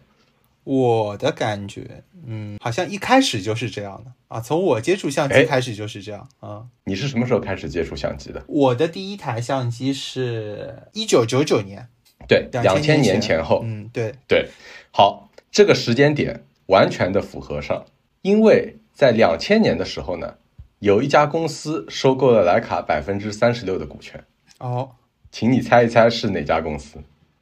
[0.65, 6.65] 我的感觉，嗯，好像一开始就是这样的啊，从我接触相哎机开始就是这样啊。
[6.83, 8.43] 你是什么时候开始接触相机的？
[8.47, 11.87] 我的第一台相机是一九九九年，
[12.27, 13.61] 对，两2000千年年前后。
[13.63, 14.49] 嗯，对，对，
[14.91, 17.85] 好，这个时间点完全的符合上，
[18.21, 20.35] 因为在两千年的时候呢，
[20.79, 24.23] 有一家公司收购了徕卡百分之三十六的股权，
[24.59, 24.91] 哦，
[25.31, 26.99] 请你猜一猜是哪家公司？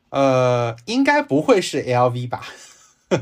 [0.09, 2.41] 呃，应该不会是 LV 吧？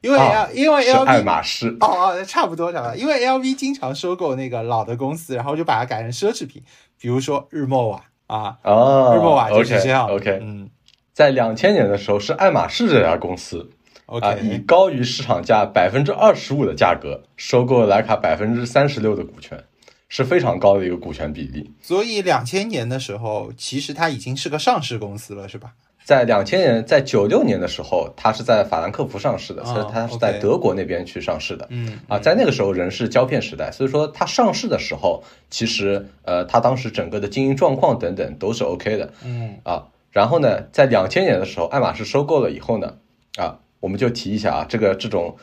[0.00, 1.76] 因为 L、啊因为是爱 LV 爱马仕。
[1.80, 6.62] 哦哦，差不多差不多，因为 LV 经常收购那个老的公司，然后就把它改成奢侈品，
[7.00, 10.14] 比如说日默瓦啊，哦，日默瓦就是这样的。
[10.14, 10.70] OK，, 嗯
[11.12, 13.68] 在两千年的时候，是爱马仕这家公司
[14.06, 19.64] ，OK，、啊，以高于市场价百分之二十五的价格收购了徕卡百分之三十六的股权，
[20.08, 21.70] 是非常高的一个股权比例。
[21.80, 25.74] 所以两千年的时候，其实它已经是个上市公司了，是吧？
[26.04, 31.66] 在两千年，在九六年的时候，它是在法兰克福上市的，哦所以它是在德国那边去上市的。
[31.68, 39.88] 嗯啊，在那个时候仍是胶片时代，所以说它上市的时候，其实呃，它当时整个的经营状况等等都是 OK 的嗯啊。
[40.10, 42.94] 然后呢，在两千年的时候，爱马仕收购了以后呢，
[43.36, 45.36] 啊，我们就提一下啊，这个这种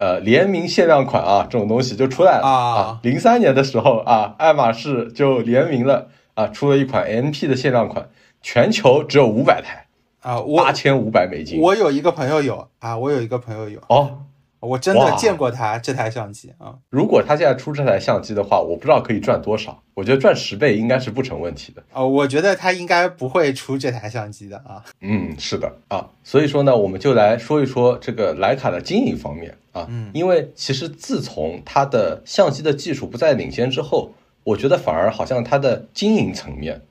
[0.00, 2.46] 呃联名限量款啊，这种东西就出来了。
[2.46, 3.00] 啊。
[3.02, 8.08] 零三年的时候啊，爱马仕就联名了啊，出了一款 MP 的限量款，
[8.42, 9.86] 全球只有五百台，
[10.22, 11.60] 啊，八千五百美金。
[11.60, 14.22] 我有一个朋友有啊，我有一个朋友有，哦，
[14.60, 16.76] 我真的见过他这台相机啊。
[16.90, 21.82] 如果他现在出这台相机的话，我不知道可以赚多少，我觉得赚十倍应该是不成问题的。
[21.92, 24.84] 啊，我觉得他应该不会出这台相机的啊。
[25.00, 34.10] 嗯，是的啊，所以说呢，我们就来说一说这个徕卡的经营方面啊，嗯因为其实自从它的相机的技术不再领先之后，
[34.44, 36.82] 我觉得反而好像它的经营层面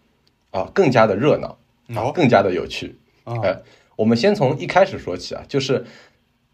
[0.51, 1.57] 啊更加的热闹
[2.11, 2.97] 更加的有趣。
[3.23, 3.61] 啊呃，
[3.95, 5.85] 我们先从一开始说起啊，就是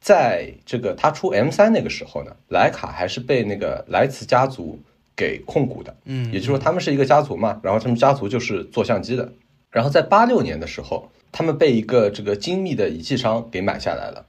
[0.05, 4.79] 在这个他出 M 三那个时候呢，徕卡还是被那个莱茨家族
[5.15, 9.33] 给控股的，嗯也就是说他们是一个家族嘛，然后他们家族就是做相机的，
[9.71, 14.27] 然后在八六年的时候，他们被一个这个精密的仪器商给买下来了，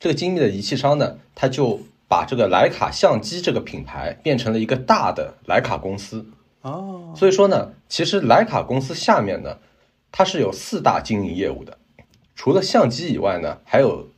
[0.00, 6.24] 这个精密的仪器商呢，他就把这个徕卡相机这个品牌变成了一个大的徕卡公司，
[6.62, 9.58] 哦，所以说呢，其实徕卡公司下面呢，
[10.10, 11.76] 它是有四大经营业务的，
[12.34, 14.08] 除了相机以外呢，还有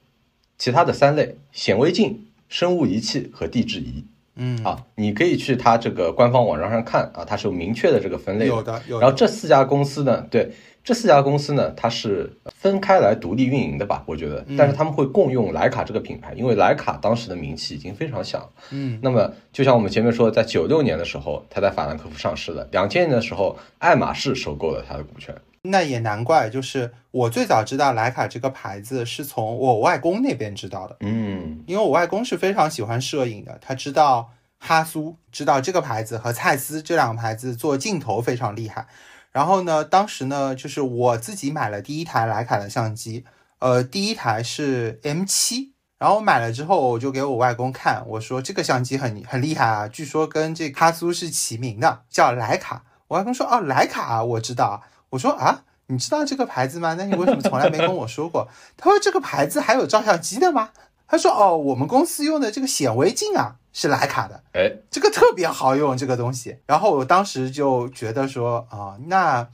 [0.60, 4.04] 其他的三类：显微镜、生物仪器和地质仪。
[4.36, 4.62] 嗯。
[4.62, 9.00] 啊，你可以去它这个官方网站上看啊，它是有明确的这个分类有的有的。
[9.00, 10.52] 然后这四家公司呢，对
[10.84, 14.04] 这四家公司呢，它是分开来独立运营的吧？
[14.04, 14.56] 我觉得，嗯。
[14.58, 18.46] 但是他们会共用徕卡这个品牌，因为徕卡当时的名气已经非常响。
[18.70, 18.98] 嗯。
[19.02, 30.96] 那么，就像我们前面说，在九六年的时候，它在法兰克福上市了；两千年的时候，爱马仕收购了它的股权那也难怪，就是我最早知道徕卡这个牌子是从我外公那边知道的。
[31.00, 38.86] 嗯，因为我外公是非常喜欢摄影的，他知道哈苏，知道这个牌子和蔡司这两个牌子做镜头非常厉害。
[39.32, 43.26] 然后呢，当时呢，就是我自己买了第一台徕卡的相机，
[43.58, 45.74] 呃，第一台是 M 七。
[45.98, 52.84] 然后我买了之后，我就给我外公看，我说这个相机很很厉害啊，据说跟这哈苏是齐名的，叫徕卡。
[53.08, 54.82] 我外公说哦，徕卡我知道。
[55.10, 56.94] 我说啊，你知道这个牌子吗？
[56.94, 58.48] 那你为什么从来没跟我说过？
[58.76, 60.70] 他说这个牌子还有照相机的吗？
[61.06, 66.58] 他说哦，我们公司用的这个显微镜啊是徕卡的，哎，这个特别好用这个东西。
[66.66, 69.48] 然后我当时就觉得说啊，那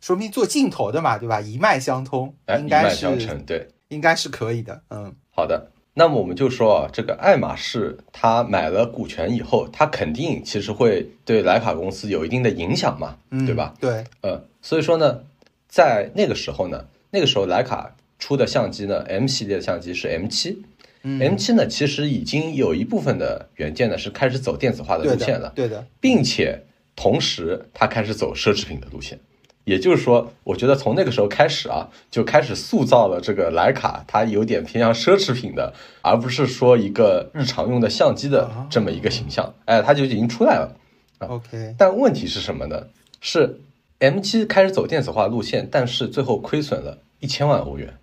[0.00, 1.40] 说明做镜头的嘛，对吧？
[1.40, 3.06] 一脉相通，应该是
[3.46, 4.82] 对，应该是可以的。
[4.90, 5.70] 嗯，好的。
[5.98, 13.74] 那么我们就说啊，这个爱马仕它买了股权以后，它肯定其实会对徕卡公司有一定的影响嘛，对吧？
[13.80, 15.22] 对，呃，所以说呢，
[15.66, 20.62] 在那个时候呢，那个时候徕卡出的相机呢，M 系列的相机是 M 七
[21.00, 26.62] ，M 七呢其实已经有一部分的元件呢是开始走电子化的路线了，对的，并且
[26.94, 29.18] 同时它开始走奢侈品的路线。
[29.66, 39.52] 也就是说，我觉得从那个时候开始啊，就开始塑造了这个徕卡，它有点偏向奢侈品的，而不是说一个日常用的相机的这么一个形象。
[39.64, 40.76] 哎，它就已经出来了。
[41.18, 42.86] OK，但问题是什么呢？
[43.20, 43.58] 是
[43.98, 47.98] M 七开始走电子化路线，但是最后亏损了一千万欧元，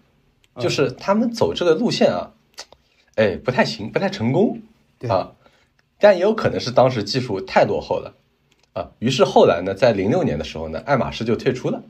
[0.60, 2.32] 就是他们走这个路线啊，
[3.16, 4.60] 哎，不太行，不太成功
[5.08, 5.32] 啊。
[5.98, 8.16] 但也有可能是当时技术太落后了。
[8.74, 11.84] 啊，于是后来呢，在零六年的时候呢，爱马仕就退出了，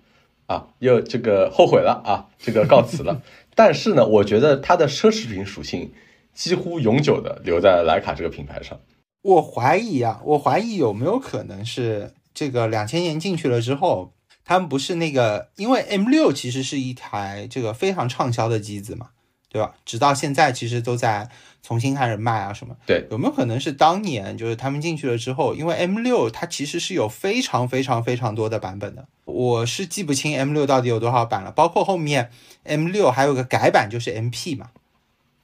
[0.48, 3.22] 啊，又这个后悔了啊，这个告辞了。
[3.56, 5.92] 但是呢，我觉得它的奢侈品属性
[6.34, 8.80] 几乎永久的留在徕卡这个品牌上。
[9.22, 14.12] 我怀疑啊，我怀疑有没有可能是这个两千年进去了之后，
[14.44, 19.12] 他们不是那个，因为 M 六其实是一台这个非常畅销的机子嘛，
[19.54, 19.74] 对吧？
[19.86, 21.30] 直到现在其实都在。
[21.66, 22.76] 重新开始卖啊什么？
[22.86, 31.54] 对，有没有可能是当年就是他们进去了之后，因为 M 六它其实是有非常非常非常多的版本的，我是记不清 M 六到底有多少版了。
[31.54, 32.32] 包括后面
[32.64, 34.72] M 六还有个改版就是 MP 嘛，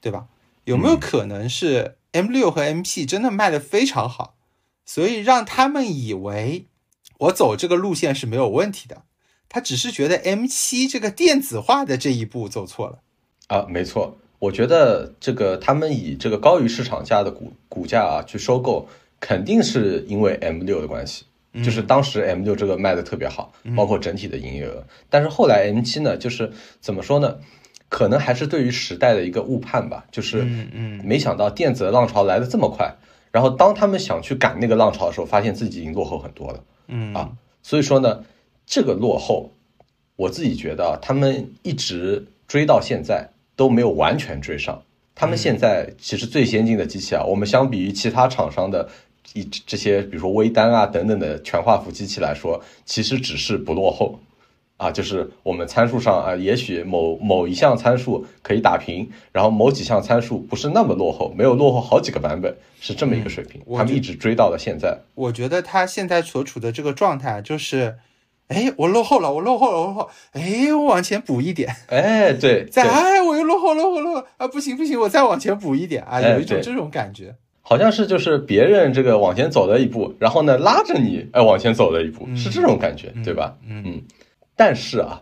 [0.01, 0.27] 对吧？
[0.65, 4.35] 有没有可能是 M 六和 MP 真的卖的非常好，
[4.85, 6.65] 所以让他们以为
[7.19, 9.03] 我走这个路线是没有问题的，
[9.47, 12.99] 他只是觉得 M 七这个电子化的这一步走错了
[13.49, 13.65] 啊？
[13.69, 14.17] 没错。
[14.39, 18.87] 我觉得这个他们以这个高于市场价的股股价啊去收购，
[19.19, 21.25] 肯定是因为 M 六的关系，
[21.61, 24.85] 就是当时 M 六这个卖的特别好，包括整体的营业额。
[25.09, 27.35] 但是后来 M 七呢，就是怎么说呢？
[27.89, 30.47] 可能还是对于时代的一个误判吧，就是
[31.03, 32.95] 没想到电子的浪潮来的这么快，
[33.31, 36.63] 然后当他们想去赶那个浪潮的时候，发现自己已经落后很多了。
[36.87, 37.31] 嗯啊，
[37.61, 38.23] 所以说呢，
[38.65, 39.51] 这个落后，
[40.15, 43.31] 我自己觉得他们一直追到现在。
[43.59, 44.81] 都没有完全追上，
[45.13, 48.87] 他们现在其实最先进的机器啊，我们相比于其他厂商的
[49.33, 54.17] 一这些，比如说微单啊等等的全画幅机器来说，其实只是不落后，
[54.77, 64.97] 啊，就是我们参数上啊，也许某某一项参数可以打平，然后某几项参数不是那么落后，没有落后好几个版本，是这么一个水平，他们一直追到了现在。
[65.15, 67.95] 我觉得他现在所处的这个状态就是。
[68.49, 70.09] 哎，我落后了，我落后了，我落后。
[70.31, 71.73] 哎，我往前补一点。
[71.87, 74.47] 哎，对，再哎，我又落后，落后，落后啊！
[74.47, 76.19] 不行，不行，我再往前补一点啊！
[76.19, 83.55] 有一种这种感觉，好像是就是别人这个往前走了一步，然后呢拉着你哎往前走了一步，是这种感觉，对吧？
[83.67, 84.01] 嗯嗯。
[84.55, 85.21] 但是啊，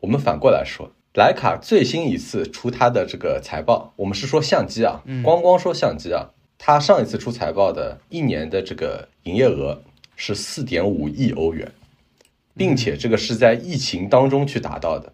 [0.00, 9.78] 我们反过来说，徕卡最新一次出它的这个财报，我们是说相机啊，光光说相机啊，它上一次出财报的一年的这个营业额
[10.16, 11.70] 是四点五亿欧元。
[12.54, 15.12] 并且这个是在疫情当中去达到的，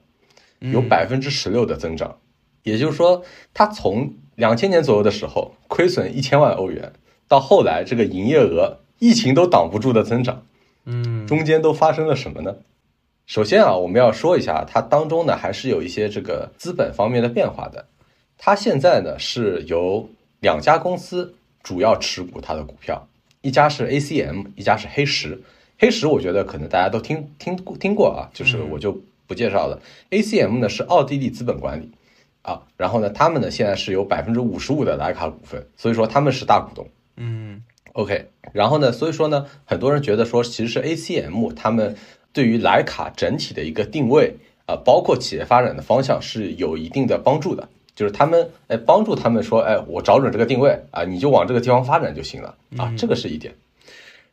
[0.60, 2.18] 有百分之十六的增长，
[2.64, 3.22] 也就是说，
[3.54, 6.92] 它从两千年左右的时候亏损一千万欧元，
[7.28, 10.44] 到后来这个营业额疫情都挡不住的增长，
[10.84, 12.56] 嗯，中间都发生了什么呢？
[13.26, 17.86] 首先啊，我们要说一下它当中呢还是有一些这个资本方面的变化的，
[18.36, 20.08] 它现在呢是由
[20.40, 23.06] 两家公司主要持股它的股票，
[23.42, 25.40] 一家是 ACM，一家是黑石。
[25.78, 29.80] 黑石，我觉得可能大家都听听听过啊，就是我就不介绍了。
[30.10, 31.92] ACM 呢是奥地利资本管理
[32.42, 36.88] 啊，然后呢，他们呢现在是有百分之五十五的徕卡股份，所以说他们是大股东。
[37.16, 37.62] 嗯
[37.92, 41.94] ，OK，然后呢，所以说呢，很多人觉得说，其实是 ACM 他们
[42.32, 44.34] 对于徕卡整体的一个定位
[44.66, 53.54] 啊，包括企业发展的方向是有一定的帮助的，就是他们哎帮助他们说，哎，我找准这个定位啊，你就往这个地方发展就行了啊，这个是一点，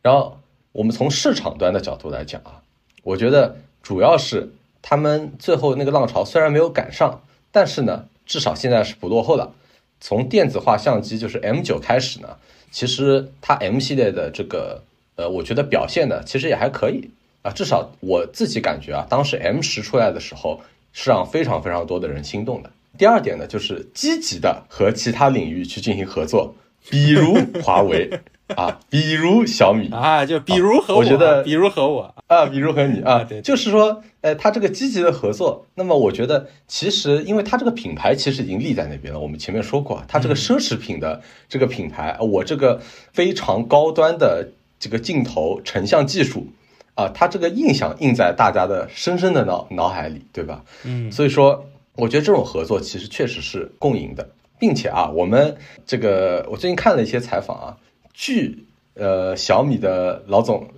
[0.02, 0.40] 然后。
[0.76, 2.60] 我们从市场端的角度来讲啊，
[3.04, 9.54] 我觉得主要是他们最后那个浪潮虽然没有赶上，但是呢，至少现在是不落后了。
[10.02, 12.36] 从电子化相机就是 M 九开始呢，
[12.72, 14.84] 其实它 M 系列的这个
[15.16, 17.10] 呃，我觉得表现呢，其实也还可以
[17.42, 17.50] 啊。
[17.52, 20.60] 至少我自己感觉啊，当时 M 十出来的时候，
[20.92, 22.70] 是让非常非常多的人心动的。
[22.98, 26.54] 第二点呢，就是积极的和其他领域去进行合作，
[26.90, 28.20] 比如华为。
[28.56, 39.20] 啊，比如小米啊，就比如和我，觉得比如和我啊，比如和你啊，对，就是说，呃，他这个积极的合作，那么我觉得其实，因为他这个品牌其实已经立在那边了。
[39.20, 42.80] 我们前面说过，他这个奢侈品的这个品牌，我这个
[43.14, 44.48] 非常高端的
[44.80, 46.46] 这个镜头成像技术
[46.94, 50.64] 啊，它这个印象印在大家的深深的脑脑海里，对吧？
[50.84, 54.30] 嗯，所以说，我觉得这种合作其实确实是共赢的，
[54.60, 57.78] 并且啊，我们这个我最近看了一些采访啊。
[58.16, 60.70] 据呃小米的老总，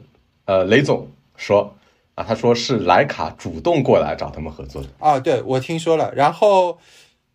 [0.46, 1.76] 呃雷总说
[2.16, 6.80] 啊，他说是徕卡主动过来找他们合作的啊，对我听说了，然后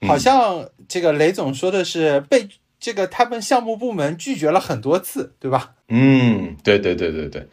[0.09, 2.49] 好像这个雷总说的是被
[2.81, 5.75] 这个他们项目部门拒绝了很多次，对吧？
[5.87, 7.47] 嗯，对对对对对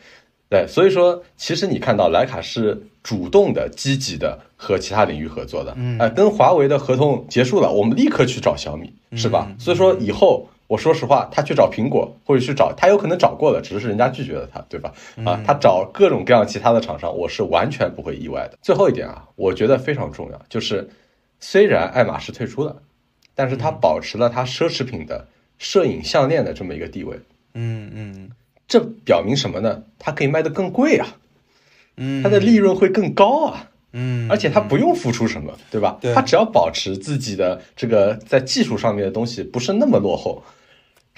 [0.49, 9.51] 对，所以说其实你看到徕卡是主动的、积极的和其他领域合作的，嗯，哎，跟华为的合同结束了，我们立刻去找小米，是吧？
[9.59, 10.49] 所以说以后。
[10.69, 14.93] 我说实话，他去找苹果或者去找他，有可能找过了，只是人家拒绝了他，对吧？
[15.25, 18.58] 啊，他找各种各样其他的厂商，我是完全不会意外的。
[18.62, 20.88] 最后一点啊，我觉得非常重要，就是
[21.39, 22.75] 虽然爱马仕退出了，
[23.34, 25.27] 但是它保持了它奢侈品的
[25.58, 27.19] 摄影项链的这么一个地位。
[27.55, 28.29] 嗯嗯，
[28.67, 29.82] 这表明什么呢？
[29.97, 31.08] 它可以卖得更贵啊，
[31.97, 33.65] 嗯，它的利润会更高啊。
[33.93, 35.97] 嗯，而且它不用付出什么，对吧？
[36.13, 40.43] 它只要保持自己的这个在技术上面的东西不是那么落后。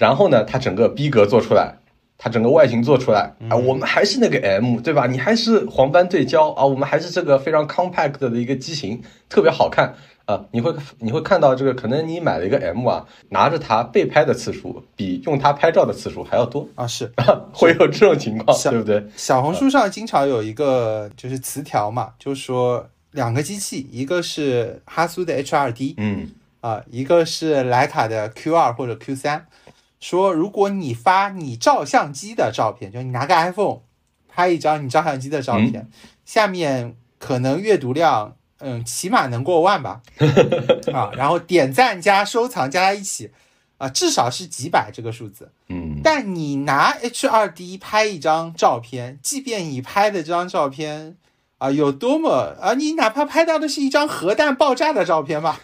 [0.02, 1.76] 然后呢，它整个逼格做出来，
[2.18, 5.06] 它整个外形做出来啊，我们还是那个 M，对吧？
[5.06, 10.44] 你还是黄斑对焦啊，我们还是这个非常 compact 的一个机型，特别好看啊。
[10.50, 17.12] 你会你会看到这个，可能你买了一个 M 啊，拿着它被拍的次数比用它拍照的次数还要多啊，是
[17.54, 19.06] 会有这种情况，对不对？
[19.14, 26.28] 小红书上经常有一个就是词条嘛，就是说两个机器，一个是哈苏的 H2D，嗯
[26.60, 29.42] 啊，一个是徕卡的 Q2 或者 Q3。
[30.02, 33.82] 说，如果你发你照相机的照片，就你拿个 iPhone
[34.28, 35.88] 拍一张你照相机的照片，
[36.24, 40.02] 下面可能阅读量，嗯，起码能过万吧，
[40.92, 43.30] 啊，然后点赞加收藏加在一起，
[43.78, 51.16] 啊，至少是几百这个数字，嗯，但你拿 H2D 拍一张照片，即便你拍的这张照片。
[51.62, 52.74] 啊，有多么啊！
[52.74, 55.60] 你哪怕拍到的是一张核弹爆炸的照片吧，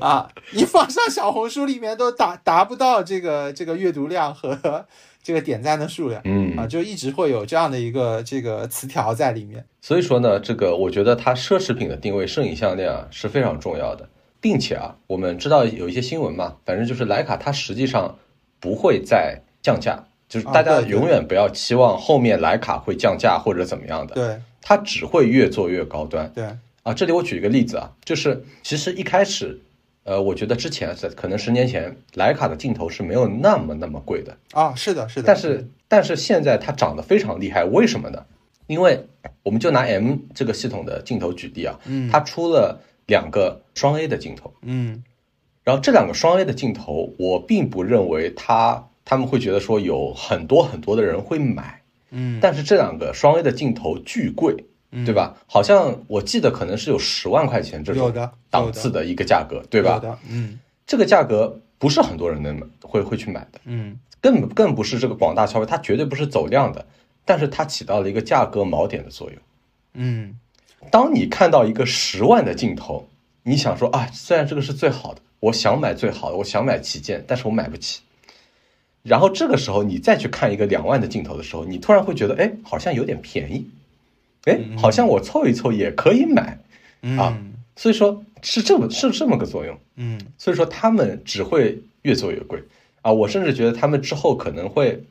[0.00, 4.86] 啊，你放上小红书里面都达达不到这个这个阅读量和
[5.22, 9.62] 这个点赞的数量，嗯啊，就一直会有这样的一个这个词条在里面。
[9.82, 14.08] 所以说呢，这个我觉得它奢侈品的定位，摄影项链啊是非常重要的，
[14.40, 18.16] 并且啊，我们知道有一些新闻嘛，反正就是徕卡它实际上
[18.58, 24.14] 不会再降价，就是大家永远不要期望后面徕卡会降价或者怎么样的。
[24.14, 24.40] 对。
[24.62, 26.44] 它只会越做越高端，对
[26.82, 29.60] 啊，这里我举一个例子啊，就是其实一开始，
[30.04, 38.24] 呃，我觉得之前在可能十年前，徕卡的镜头是没有那么那么贵的啊，是的，是的，但是但是现在它涨得非常厉害，为什么呢？
[38.66, 39.06] 因为
[39.42, 45.02] 我们就拿 M 这个系统的镜头举例啊，嗯，它出了两个双 A 的镜头，嗯，
[45.64, 51.79] 然后这两个双 A 的镜头，我并不认为它他们会觉得说有很多很多的人会买。
[52.10, 54.54] 嗯，但是这两个双 A 的镜头巨贵，
[55.04, 55.36] 对吧？
[55.46, 58.12] 好像我记得可能是有十万块钱这种
[58.50, 60.18] 档次的一个价格，对吧？
[60.28, 66.84] 嗯，这个价格不是很多人能会会去买的，嗯，更更不是这个广大消费，它绝对不是走量的，
[67.24, 69.38] 但是它起到了一个价格锚点的作用。
[69.94, 70.36] 嗯，
[70.90, 73.08] 当你看到一个十万的镜头，
[73.44, 78.00] 你想说啊，虽然这个是最好的，我想买最好的，我想买旗舰，但是我买不起。
[79.02, 83.66] 然后这个时候，你再去看一个两万的镜头的时候，你突然会觉得，哎，好像有点便宜，
[84.44, 86.58] 哎，好像我凑一凑也可以买
[87.16, 87.36] 啊。
[87.76, 89.78] 所以说，是这么是这么个作用。
[89.96, 92.62] 嗯，所以说他们只会越做越贵
[93.00, 93.10] 啊。
[93.10, 95.02] 我甚至觉得他们之后可能会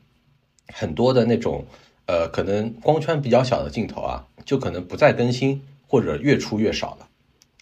[0.68, 1.64] 很多的那种，
[2.06, 7.08] 呃，可能光圈比较小的镜头啊，就可能不再更新或者越出越少了。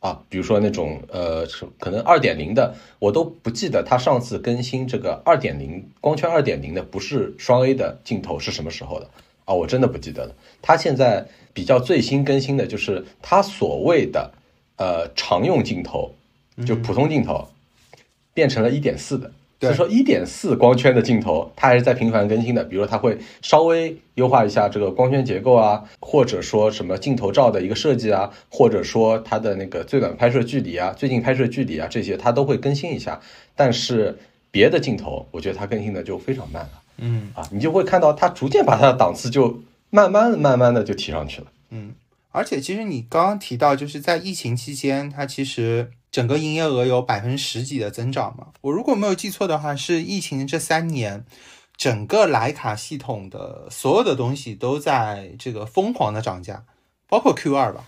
[0.01, 1.44] 啊，比如说那种呃，
[1.80, 9.11] 可能二点零的，我都不记得它上次更新这个二点零光圈二点零的不是双 A 的镜头是什么时候的
[9.44, 9.55] 啊？
[9.55, 10.34] 我真的不记得了。
[10.62, 14.32] 它现在比较最新更新的就是它所谓的
[14.76, 16.14] 呃常用镜头，
[16.64, 17.49] 就普通镜头
[18.32, 22.62] 变成了一点四的所以说一点四光圈的镜头，它还是在频繁更新的。
[22.62, 33.20] 比如它会稍微优化一下这个光圈结构啊，或者说什么镜头罩的一个设计啊，或者说它的那个最短拍摄距离啊、最近拍摄距离啊这些，它都会更新一下。
[33.56, 34.16] 但是
[34.52, 36.70] 别的镜头，我觉得它更新的就非常慢了。
[36.98, 41.48] 嗯啊，你就会看到它逐渐把它的档次就慢慢的、慢慢的就提上去了。
[41.70, 41.94] 嗯，
[42.30, 45.90] 而且其实你刚刚提到，就是在疫情期间，它其实。
[46.11, 48.48] 整个营业额有百分之十几的增长嘛？
[48.62, 51.24] 我如果没有记错的话，是疫情这三年，
[51.76, 56.64] 整个徕卡系统的所有的东西都在这个疯狂的涨价，
[57.09, 57.84] 包括 Q 二吧？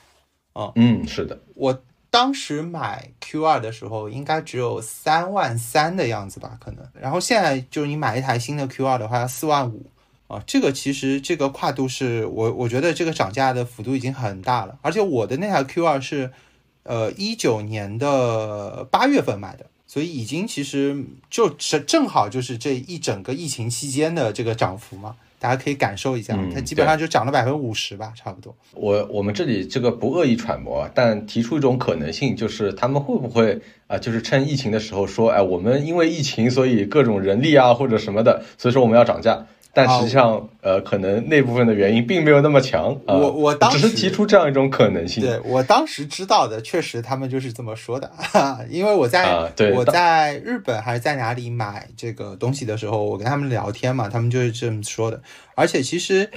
[0.53, 1.41] 嗯嗯，是的。
[1.55, 6.59] 我当时买 Q 二的时候，应该只有三万三的样子吧？
[6.61, 6.87] 可能。
[6.93, 9.87] 然后现在就是你买一台新的 Q 二的话，要四万五
[10.27, 10.43] 啊！
[10.47, 16.31] 这个其实这个跨度是我我觉得这个涨价的幅度已经很大了，而且我的那台 Q 二是。
[16.83, 28.55] 呃，一九年的八月份买的，所以已经其实就正正好就是这一整个疫情期间的这个涨幅嘛，大家可以感受一下，它基本上就涨了百分之五十吧，差不多。
[28.73, 39.47] 我我们这里这个不恶意揣摩，但提出一种可能性，就是他们会不会啊，就是趁疫情的时候说，哎，我们因为疫情，所以各种人力啊或者什么的，所以说我们要涨价。
[39.73, 42.97] 但实际上，呃，可能那部分的原因并没有那么强。
[43.07, 45.23] 我我当时只是提出这样一种可能性。
[45.23, 48.11] 对我当时知道的，确实他们就是这么说的。
[48.69, 55.23] 因为我在我在日本还是在哪里买这个东西的时候，我跟他们聊天嘛，他们就是这么说的。
[55.55, 56.31] 而且其实，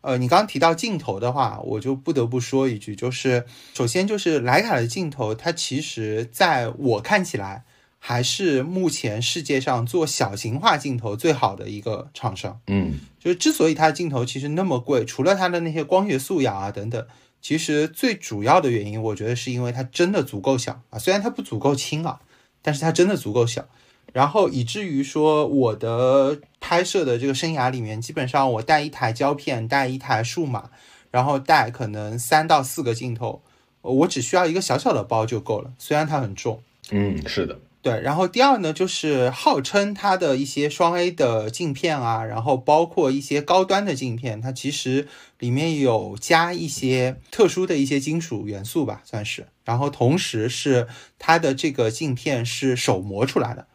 [0.00, 7.62] 呃，你刚刚提到镜头的话，我就不得不说一句，就是首先就是徕卡的镜头，它其实在我看起来。
[8.04, 12.60] 还是目前世界上做小型化镜头最好的一个厂商。
[12.66, 17.06] 嗯，就是之所以它的镜头其实那么贵，除了它的那些光学素养啊等等，
[17.40, 20.98] 其实最主要的原因，我觉得是因为它真的足够小啊。
[20.98, 22.20] 虽然它不足够轻啊，
[22.60, 23.68] 但是它真的足够小。
[24.12, 30.70] 然后以至于说我的拍摄的这个生涯里面，基本上我带一台胶片，带一台数码，
[31.12, 33.42] 然后带可能三到四个镜头，
[33.80, 35.72] 我只需要一个小小的包就够了。
[35.78, 36.60] 虽然它很重。
[36.90, 37.60] 嗯，是的。
[37.82, 45.08] 对，然后第二呢，就是号称它的一些双 A 的镜片啊，然后包括一些高端的镜片，它其实
[45.40, 49.48] 里面有加一些特殊的一些金属元素吧，算是。
[49.64, 50.86] 然后同时是
[51.18, 53.66] 它的这个镜片是手磨出来的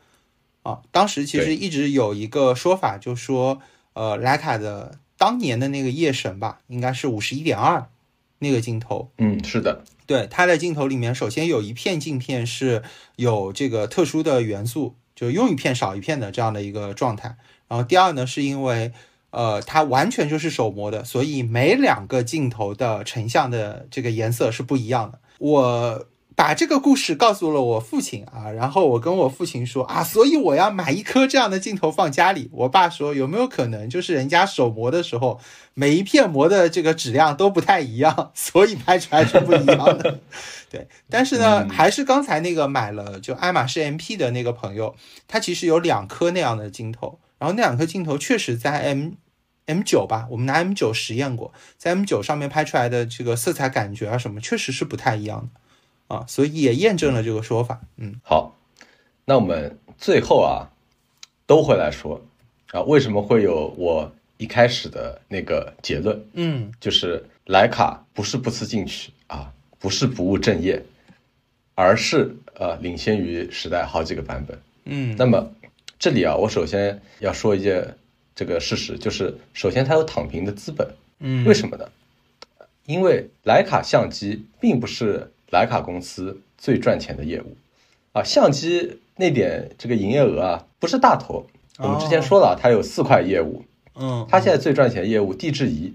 [0.64, 0.80] 啊。
[0.92, 7.90] 当时其实一直有一个说法，就说呃，徕卡的当年的那个夜神吧，应该是五十一点二
[8.40, 9.10] 那个镜头。
[9.18, 9.84] 嗯，是的。
[10.06, 12.84] 对它的镜头里面，首先有一片镜片是
[13.16, 17.36] 有这个特殊的元素，就用一片少一片的这样的一个状态。
[17.68, 18.92] 然后第二呢，是因为
[19.32, 25.20] 呃它完全就是手磨的，所以每两个镜头的成像的这个颜色是不一样的。
[25.40, 26.08] 我。
[26.38, 32.48] 把这个故事告诉了我父亲啊，然后我跟我父亲说啊，所以我要买一颗这样的镜头放家里。
[32.54, 35.40] 我爸说有没有可能就是人家手磨的时候，
[35.74, 40.20] 每一片磨的这个质量都不太一样， 所以拍出来是不一样的。
[40.70, 44.96] 对，但是呢，还是刚才那个买了就爱马仕 MP 的那个朋友，
[45.28, 49.14] 他其实有两颗那样的镜头，然后那两颗镜头确实在 M
[49.66, 55.62] M 九吧，我们拿 M 九实验过，在 M 九上面拍出来的这个色彩感觉啊什么，确实是不太一样的。
[56.08, 57.82] 啊，所以也验证了这个说法。
[57.98, 58.56] 嗯，好，
[59.26, 60.72] 那我们最后啊，
[61.46, 62.22] 都会来说
[62.72, 66.26] 啊，为什么会有我一开始的那个结论？
[66.32, 70.82] 嗯，就是徕卡不是不思进取啊，不是不务正业，
[71.76, 74.58] 而是呃领先于时代好几个版本。
[74.86, 75.52] 嗯，那么
[76.00, 77.98] 这里啊，我首先要说一件
[78.34, 80.88] 这个事实，就是首先它有躺平的资本。
[81.20, 81.90] 嗯，为什么呢？
[82.86, 85.34] 因为徕卡相机并不是。
[85.52, 87.56] 徕卡公司最赚钱的业务，
[88.12, 91.46] 啊，相机那点这个营业额啊，不是大头。
[91.78, 93.64] 我们之前说了，它有四块业务，
[93.96, 95.94] 嗯，它现在最赚钱的业务地质仪，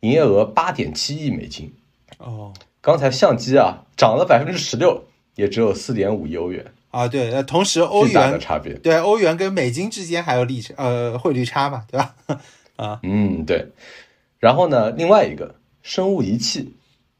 [0.00, 1.72] 营业额八点七亿美金。
[2.18, 5.04] 哦，刚才相机啊涨了百分之十六，
[5.36, 6.64] 也只有四点五亿欧元。
[6.90, 12.14] 啊，对，那，同时欧元的差别，对，欧元跟美金之间还有利差呃汇率差嘛，对吧？
[12.76, 13.68] 啊，嗯，对。
[14.38, 16.74] 然后呢，另外一个生物仪器，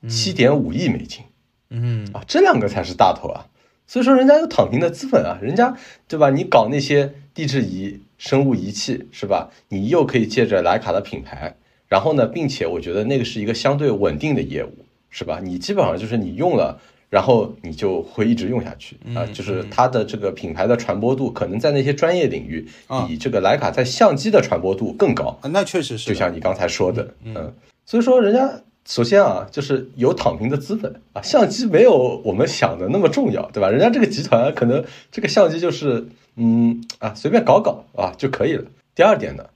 [0.09, 1.24] 七点五亿美金。
[1.71, 3.47] 嗯啊，这两个才是大头啊，
[3.87, 5.77] 所以说人家有躺平的资本啊，人家
[6.09, 6.31] 对吧？
[6.31, 9.51] 你搞那些地质仪、生物仪器是吧？
[9.68, 11.57] 你又可以借着徕卡的品牌，
[11.89, 15.41] 然后呢，并且我觉得那个是一个相对稳定的业务，是吧？
[15.43, 22.66] 你基本上就是你用了，然后你就会一直用下去啊，就是它的这个品牌的传播度，可能在那些专业领域
[23.07, 25.49] 比这个徕卡在相机的传播度更高啊。
[25.53, 27.55] 那确实是，就像你刚才说的，嗯，
[27.87, 28.62] 所以说人家。
[28.91, 33.70] 首先啊，就是有躺平的资本啊，相机没有我们想的那么重要，对吧？
[33.70, 38.64] 人家这个集团可能这个相机就是嗯啊，随便搞搞啊就可以了。
[38.97, 39.47] 第二点呢，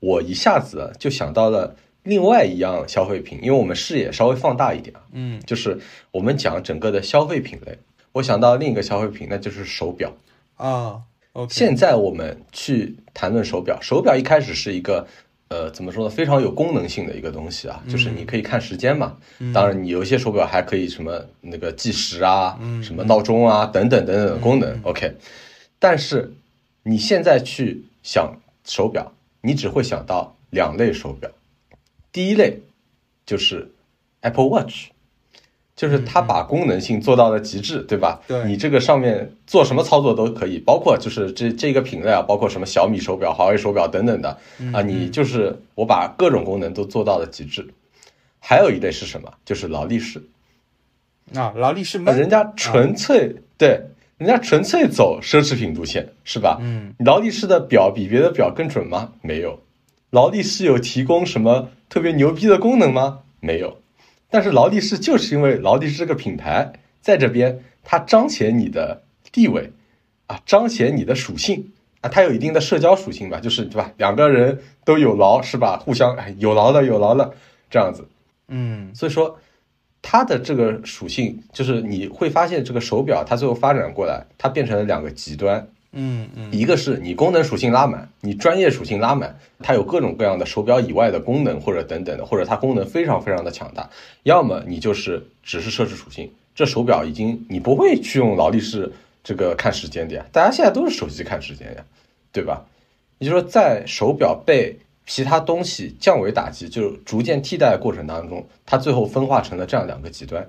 [0.00, 5.78] 我一下子就想到了另外一样消费品，因为我们视野稍微放大一点啊，嗯就是
[6.10, 7.78] 我们讲整个的消费品类，
[8.10, 10.12] 我想到另一个消费品，那就是手表。
[10.56, 11.02] 啊
[11.34, 15.06] ，OK，现在我们去谈论手表，手表一开始是一个，
[15.50, 19.16] 呃，怎么说呢，非常有功能性的一个东西啊，就是你可以看时间嘛。
[19.52, 24.80] 当然，你有一些手表还可以什么那个计时啊，什么闹钟啊等等等等的功能。
[24.84, 25.16] OK，
[25.80, 26.32] 但是
[26.84, 28.32] 你现在去想
[28.64, 31.28] 手表，你只会想到两类手表，
[32.12, 32.60] 第一类
[33.26, 33.72] 就是
[34.20, 34.90] Apple Watch。
[35.80, 38.20] 就是它把功能性做到了极致，对吧？
[38.28, 44.28] 对你这个上面做什么操作都可以，包括就是这这个品类啊，包括什么小米手表、华为手表等等的
[44.74, 47.66] 啊，你就是我把各种功能都做到了极致。
[48.40, 49.32] 还有一类是什么？
[49.42, 50.22] 就是劳力士，
[51.34, 53.80] 啊，劳力士人家纯粹对，
[54.18, 56.58] 人家纯粹走奢侈品路线，是吧？
[56.60, 59.12] 嗯，劳力士的表比别的表更准吗？
[59.22, 59.58] 没有。
[60.10, 63.20] 劳力士有提供什么特别牛逼的功能吗？
[63.40, 63.78] 没有。
[64.30, 69.02] 但是劳力士就是因为劳力士这个品牌在这边，它彰显你的
[69.32, 69.72] 地位
[70.26, 73.92] 啊，彰显你的属性啊，它有一定的社交属性吧，就是对吧？
[73.96, 75.76] 两个人都有劳是吧？
[75.78, 77.34] 互相哎有劳了有劳了
[77.68, 78.06] 这样子，
[78.48, 79.38] 嗯所以说
[80.02, 93.88] 它的这个属性就是你会发现这个手表它最后发展过来，它变成了两个极端，嗯嗯一个是你功能属性拉满，你专业属性拉满，它有各种各样的手表以外的功能或者等等的，或者它功能非常非常的强大。
[94.22, 98.92] 要么你就是只是奢侈属性，这手表已经你不会去用劳力士
[99.24, 101.84] 这个看时间的呀，大家现在都是手机看时间呀，
[102.32, 102.64] 对吧？
[103.18, 110.46] 也就是说，在手表被其他东西降维打击，就是逐渐替代的过程当中，它最后分化成了这样两个极端，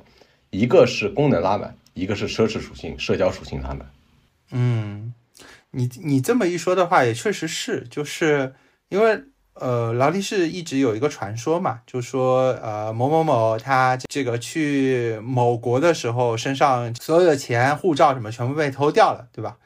[0.51, 3.79] 一个是功能拉满，一个是奢侈属性、社交属性拉满。
[4.51, 5.13] 嗯，
[5.71, 8.53] 你你这么一说的话，也确实是，就是
[8.89, 19.57] 因为呃，劳力士一直有一个传说嘛，就说呃某某某他这个去某国的时候，身上所有的钱、护照什么全部被偷掉了，对吧？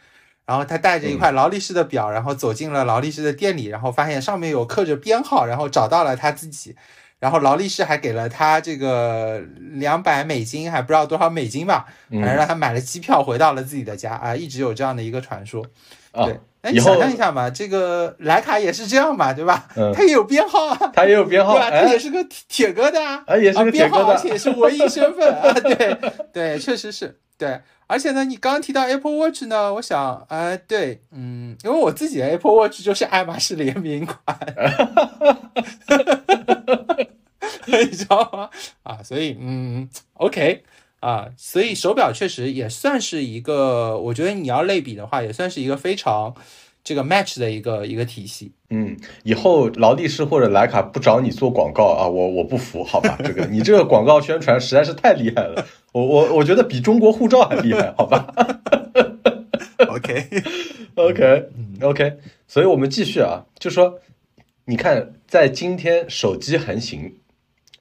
[0.45, 6.75] 然后他带着一块劳力士的表，然后走进了劳力士的店里，然后发现上面有刻着编号，然后找到了他自己，
[7.19, 9.41] 然后劳力士还给了他这个
[9.73, 15.65] 两百美金，还不知道多少美金吧，反正让他买了机票回到了自己的家啊，一直有这样的一个传说。
[16.11, 19.67] 啊对，那你想象一下嘛，这个莱卡也是这样嘛，对吧？
[19.75, 21.69] 嗯它也有编号啊，它也有编号，对吧？
[21.69, 25.97] 它哎也是个铁铁疙瘩啊，啊也是编号，而且也是唯一身份啊，对
[26.31, 27.59] 对，确实是对。
[27.87, 34.25] 而且呢，你刚刚提到 Apple Watch 呢，我想，呃，对，嗯，因为我自己的 Apple Watch 就是爱马仕联名款，
[37.67, 38.49] 你知道吗？
[38.83, 40.63] 啊，所以，嗯，OK，
[40.99, 46.33] 啊，所以手表确实也算是一个，我觉得你要类比的话，也算是一个非常
[46.83, 48.51] 这个 match 的一个一个体系。
[48.71, 53.15] 嗯，以后劳力士或者徕卡不找你做广告啊，我我不服，好吧？
[53.23, 55.65] 这个你这个广告宣传实在是太厉害了，
[55.95, 58.27] 我我我觉得比中国护照还厉害，好吧
[59.87, 62.17] OK，？OK OK，
[62.49, 64.01] 所以我们继续啊，就说
[64.65, 67.13] 你看，在今天手机横行，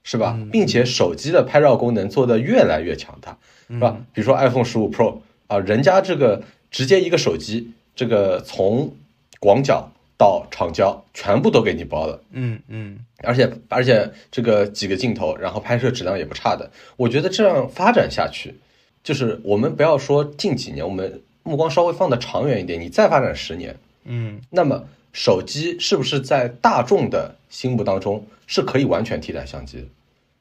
[0.01, 0.39] 是吧？
[0.49, 3.37] 并且手机的拍照功能做得越来越强大，
[3.67, 3.97] 是吧？
[4.13, 6.41] 比如说 iPhone 十五 Pro 啊，人家这个
[6.71, 8.95] 直接一个手机，这个从
[9.41, 12.21] 广角到长焦全部都给你包了。
[12.31, 16.69] 嗯嗯而且而且这个几个镜头，然后拍摄质量也不差的。
[16.97, 18.53] 我觉得这样发展下去，
[19.03, 29.85] 就是我们不要说近几年，我们目光稍微放的长远一点，你再发展十年，嗯那么手机是不是在大众的心目当中是可以完全替代相机的？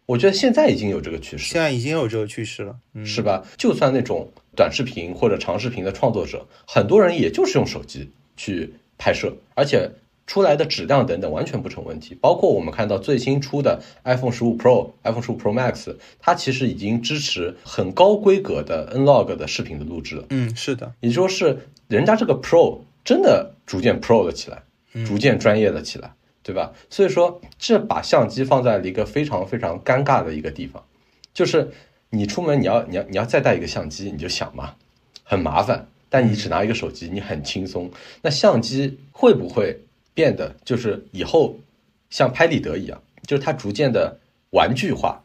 [0.06, 2.76] 我觉得现在已经有这个趋势现，在已经有这个趋势了。
[2.92, 3.42] 嗯，是吧？
[3.56, 9.90] 就算那种短视频或者长视频的创作者，很多人也就是用手机去拍摄，而且
[10.26, 12.16] 出来的质量等等完全不成问题。
[12.20, 20.24] 包括我们看到最新出的 iPhone 十五 Pro、iPhone 十五 Pro Max，它其实已经支持很高规格的 N-Log 的视频的录制了。
[20.30, 24.62] 嗯，是的，也就是说，是人家这个 Pro 真的逐渐 Pro 了起来，
[25.04, 26.72] 逐渐专业了起来，对吧？
[26.88, 30.82] 所以说，这把相机放在了一个非常非常尴尬的一个地方，
[31.34, 31.70] 就是
[32.08, 34.76] 你出门你要你要你要再带一个相机，你就想嘛，
[35.22, 35.88] 很麻烦。
[36.14, 37.90] 但你只拿一个手机，你很轻松。
[38.22, 39.80] 那相机会不会
[40.14, 41.56] 变得就是以后
[42.08, 45.24] 像拍立得一样，就是它逐渐的玩具化，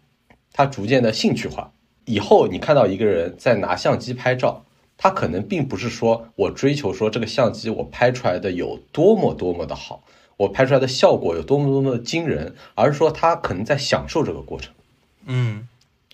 [0.51, 1.71] 它逐渐的兴趣化。
[2.05, 4.65] 以后你看到一个人在拿相机拍照，
[4.97, 10.03] 他可能并不是说我追求说这个相机我拍出来的有多么多么的好，
[10.37, 14.73] 我拍出来的效果有多么多么的惊人，而是说他可能在享受这个过程
[15.27, 15.67] 嗯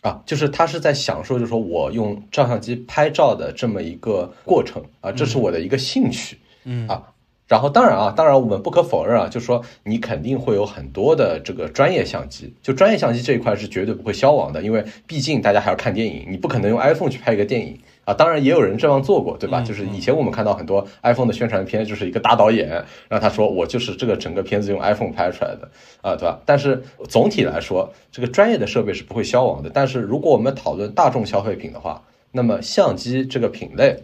[0.06, 6.38] 啊，就是他是在享受，就是说我用照相机拍照的这么一个过程啊，这是我的一个兴趣。
[6.64, 7.02] 嗯啊。
[7.48, 18.14] 然后当然啊，当然我们不可否认啊，就是说你肯定会有很多的这个专业相机，就专业相机这一块是绝对不会消亡的，因为毕竟大家还要看电影，你不可能用 iPhone 去拍一个电影啊。
[18.14, 19.62] 当然也有人这样做过，对吧？
[19.62, 22.70] 就是以前我们看到很多 iPhone 的宣传片，就是一个大导演，
[23.10, 25.70] 然后他说我就是这个整个片子用 iPhone 拍出来的
[26.02, 26.40] 啊，对吧？
[26.46, 29.70] 但是总体来说，这个专业的设备是不会消亡的。
[29.74, 32.02] 但是如果我们讨论大众消费品的话，
[32.32, 33.98] 那么相机这个品类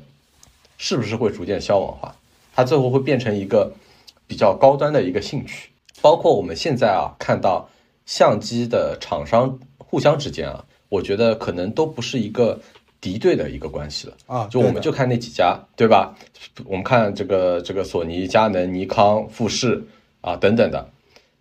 [0.77, 2.15] 是不是会逐渐消亡化？
[2.53, 3.71] 它最后会变成一个。
[4.27, 5.71] 比较高端的一个兴趣，
[6.01, 7.67] 包括我们现在啊看到
[8.05, 12.57] 相机的厂商互相之间啊，我觉得可能都不是一个
[13.01, 14.47] 敌对的一个关系了啊。
[14.49, 16.15] 就我们就看那几家，对吧？
[16.65, 19.83] 我们看这个这个索尼、佳能、尼康、富士
[20.21, 20.87] 啊等等的，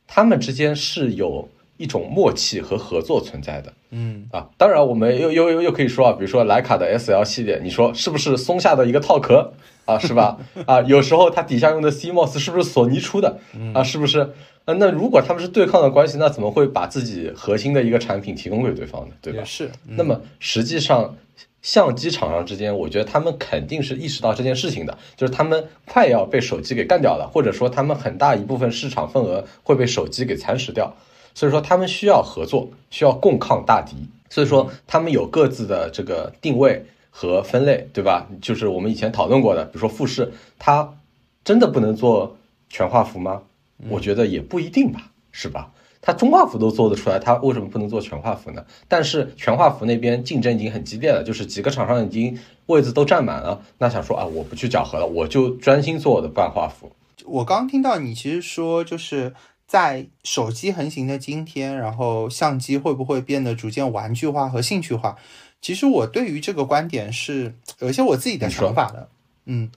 [0.09, 3.73] 他们之间是有一种默契和合作存在的。
[3.91, 9.53] 嗯啊，当然我们又又又又可以说啊，比如说徕卡的 SL 系列，你说是不是松下的一个套壳？
[9.85, 10.39] 啊，是吧？
[10.67, 13.39] 啊，有时候它底下用的 CMOS 是不是索尼出的？
[13.75, 14.21] 啊，是不是？
[14.65, 19.15] 啊，那如果他们是对抗的关系，那怎么会把自己核心的一个产品提供给对方呢？
[19.21, 19.43] 对吧？
[19.45, 19.69] 是。
[19.87, 21.17] 那么实际上，
[21.63, 30.95] 相机厂商之间，我觉得他们肯定是意识到这件事情的，就是他们快要被手机给干掉了，或者说他们很大一部分市场份额会被手机给蚕食掉，
[31.35, 33.97] 所以说他们需要合作，需要共抗大敌。
[34.29, 36.87] 所以说他们有各自的这个定位。
[37.13, 38.29] 和分类，对吧？
[38.41, 40.95] 就是我们以前讨论过的，比如说富士，它
[41.43, 42.37] 真的不能做
[42.69, 43.43] 全画幅吗？
[43.89, 45.73] 我觉得也不一定吧，是吧？
[46.03, 48.65] 它中画幅都做得出来，它为什么不能做全画幅呢？
[48.89, 56.91] 但是全画幅那边竞争已经很激烈了，就是几个厂商已经位子都占满了，那想说啊，我不去搅和了，我就专心做我的半画幅。
[57.27, 59.35] 我刚听到你其实说，就是
[59.67, 65.17] 在手机横行的今天，然后相机会不会变得逐渐玩具化和兴趣化？
[65.61, 69.09] 其实我对于这个观点是有一些我自己的想法的，
[69.45, 69.71] 嗯，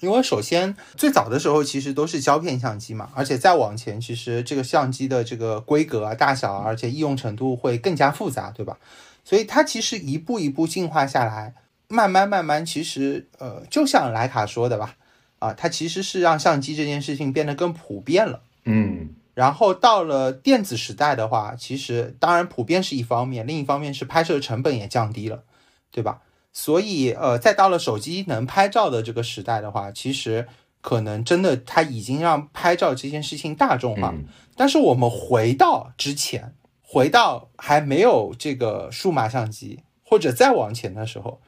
[0.00, 8.78] 因为首先最早的时候其实都是胶片相机嘛，而且再往前，其实这个相机的这个规格啊、大小啊，而且易用程度会更加复杂，对吧？
[9.24, 11.54] 所以它其实一步一步进化下来，
[11.88, 14.96] 慢慢慢慢，其实呃，就像徕卡说的吧，
[15.38, 19.10] 啊，它其实是让相机这件事情变得更普遍了，嗯。
[19.32, 25.44] 然后到了电子时代的话，其实当然普遍是一方面，另一方面是拍摄成本也降低了，
[25.90, 26.20] 对吧？
[26.52, 30.48] 所以呃，再到了手机能拍照的这个时代的话，其实
[30.80, 34.14] 可能真的它已经让拍照这件事情大众化。
[34.56, 41.40] 但是我们回到之前，回到还没有这个数码相机或者再往前的时候，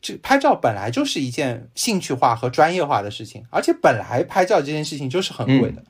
[0.00, 5.82] 这拍照本来就是一件兴趣化和专业化的事情，而且本来拍照这件事情就是很贵的，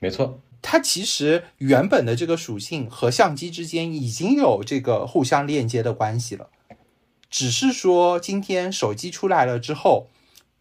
[0.00, 0.40] 没错。
[0.60, 6.48] 它其实原本的这个属性和相机之间已经有这个互相链接的关系了，
[7.30, 10.08] 只是说今天手机出来了之后，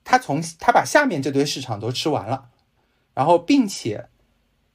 [0.03, 2.49] 它从它把下面这堆市场都吃完了，
[3.13, 4.07] 然后并且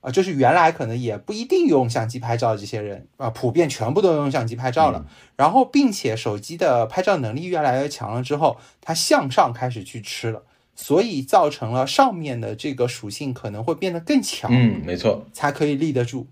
[0.00, 10.42] 啊，就是原来可能也不一定用相机拍照的这些人啊，普遍全部都用相机拍照了，然后并且手机的拍照能力越来越强了之后，它向上开始去吃了。
[10.74, 16.26] 所以造成了上面的这个属性可能会变得更强，嗯，没错，才可以立得住。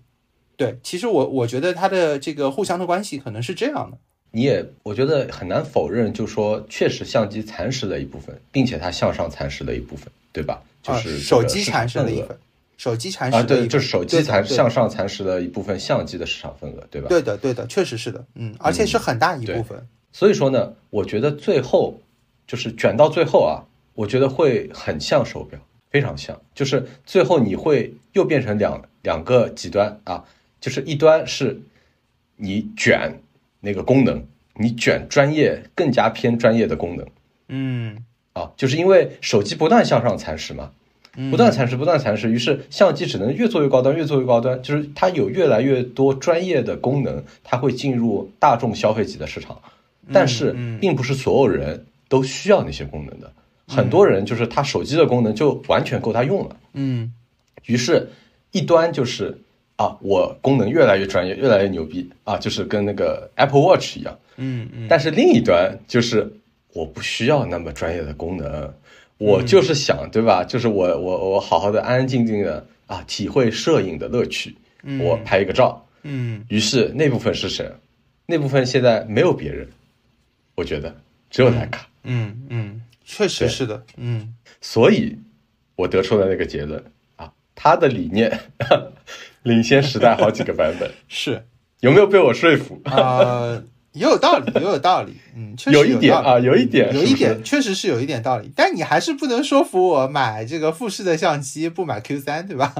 [0.57, 3.99] 对，其实我我觉得它的这个互相的关系可能是这样的。
[4.31, 10.61] 你也我觉得很难否认，就说确实相机蚕食了一部分，并且它向上蚕食了一部分，对吧？
[10.81, 12.37] 就是手机蚕食了一部分，
[12.77, 17.07] 手机蚕食啊，对，就是手机蚕向上蚕食了一部分相机的市场份额，对吧？
[17.09, 19.85] 对的，对的，确实是的，嗯，而且是很大一部分。
[20.11, 21.99] 所以说呢，我觉得最后
[22.47, 23.67] 就是卷到最后啊。
[23.93, 25.59] 我觉得会很像手表，
[25.91, 30.23] 非常像，就是最后你会又变成两两个极端啊，
[30.61, 31.61] 就是一端是
[32.37, 33.19] 你卷
[33.61, 37.07] 那个功能，你卷专业更加偏专业的功能，
[37.47, 37.97] 嗯，
[38.33, 40.71] 啊，就是因为手机不断向上蚕食嘛，
[41.29, 49.59] 不断蚕食，不断蚕食，于是相机只能越做越高端，越做越高端，就是它有越来越多专业的功能，它会进入大众消费级的市场，
[50.11, 53.31] 但是并不是所有人都需要那些功能的。
[53.67, 57.13] 很多人就是他手机的功能就完全够他用了，嗯，
[57.67, 58.09] 于是，
[58.51, 59.39] 一端就是
[59.81, 66.31] 啊，我功能越来越专业，越来越牛逼啊，就是跟那个 Apple Watch 一样，嗯嗯，但是另一端就是
[66.73, 68.71] 我不需要那么专业的功能，
[69.17, 70.43] 我就是想对吧？
[70.43, 74.55] 就是我我我好好的安安静静的啊，体会摄影的乐趣，
[74.99, 77.67] 我拍一个照，嗯，于是那部分是谁？
[78.27, 79.67] 那部分现在没有别人，
[80.55, 80.95] 我觉得
[81.29, 82.81] 只有徕卡，嗯嗯。
[83.03, 85.17] 确实是的，嗯，所以，
[85.75, 86.81] 我得出了那个结论
[87.17, 88.39] 啊，他的理念
[89.43, 91.45] 领先时代好几个版本， 是。
[91.81, 92.79] 有没有被我说服？
[92.85, 93.59] 啊，
[93.93, 98.51] 也有道理，也有道理，嗯， 确实有一点啊，有一点，有一点，确实是有一点道理。
[98.55, 102.71] 但你还是不能说服我买这个富士的相机，不买 Q 三，对吧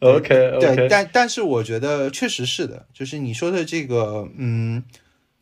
[0.00, 0.28] ？OK，
[0.58, 4.82] 对，但但是我觉得确实是的，就是你说的这个，嗯，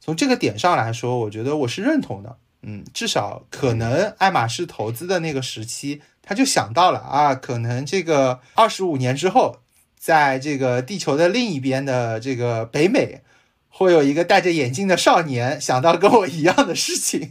[0.00, 9.60] 从这个点上来说，我觉得我是认同的，嗯，至少可能爱马仕投资的那个时期，他就想到了啊，可能这个二十五年之后，
[9.98, 13.22] 在这个地球的另一边的这个北美。
[13.70, 17.30] 会有一个戴着眼镜的少年想到跟我一样的事情，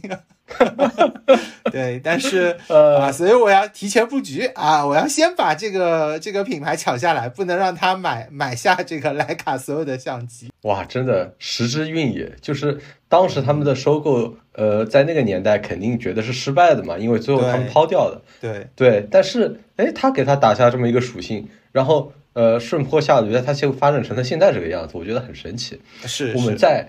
[1.70, 10.50] 对，但是啊，所以我要提前布局啊，我要先把这个这个品牌抢下来，不能让他买买下这个徕卡所有的相机。
[10.62, 18.20] 哇，真的时之运也，就是当时他们的收购，呃，在那个年代肯定觉得是失败的嘛，因为最后他们抛掉了。
[18.40, 22.12] 对对，但是哎，他给他打下这么一个属性，然后。
[22.34, 25.80] 呃，顺坡下驴，他就发展成了现在这个样子，我觉得很神奇。
[26.04, 26.86] 是，我们再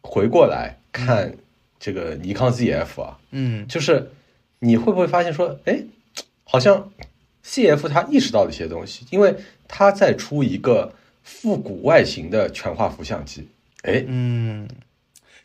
[0.00, 1.34] 回过来看
[1.78, 4.10] 这个尼康 ZF 啊，嗯，就是
[4.60, 5.82] 你会不会发现说，哎，
[6.44, 6.90] 好像
[7.44, 9.34] CF 他意识到了一些东西，因为
[9.68, 13.46] 他在出一个复古外形的全画幅相机，
[13.82, 14.66] 哎，嗯，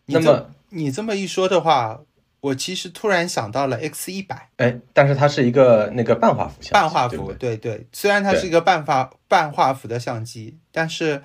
[0.06, 2.02] 那么你这么一说的话。
[2.42, 7.86] 我其实突然想到了 X 一百，哎，但是它是一个那个半画幅相机，半画幅，对对。
[7.92, 11.22] 虽然它是一个半画半画幅的相机，但是，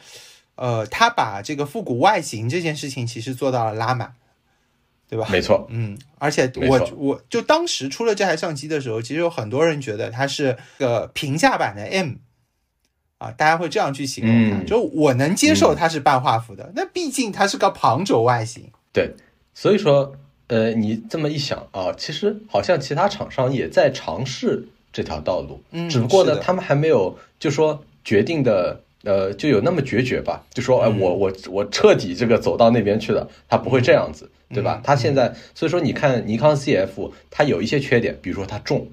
[0.57, 4.12] 呃，它把这个复古外形这件事情其实做到了拉满，
[5.09, 5.28] 对吧？
[5.30, 12.14] 没错，嗯，而且我我就当时出了这台相机的时候，其实有很多人觉得它是个平价版的 M，
[13.18, 19.14] 啊，大家会这样去形容它，就我能接受它是半画幅的，那毕竟它是个旁轴外形，对，
[19.55, 20.14] 所以说。
[20.46, 34.82] 呃，你这么一想啊，其实好像其他厂商也在尝试这条道路，嗯，只不过呢，他们还没有就说决定的，呃，就有那么决绝吧，就说，哎，我我我彻底这个走到那边去了，他不会这样子，对吧？
[34.84, 38.86] 他现在，所以说你看尼康 CF，它有一些缺点，比如说它重，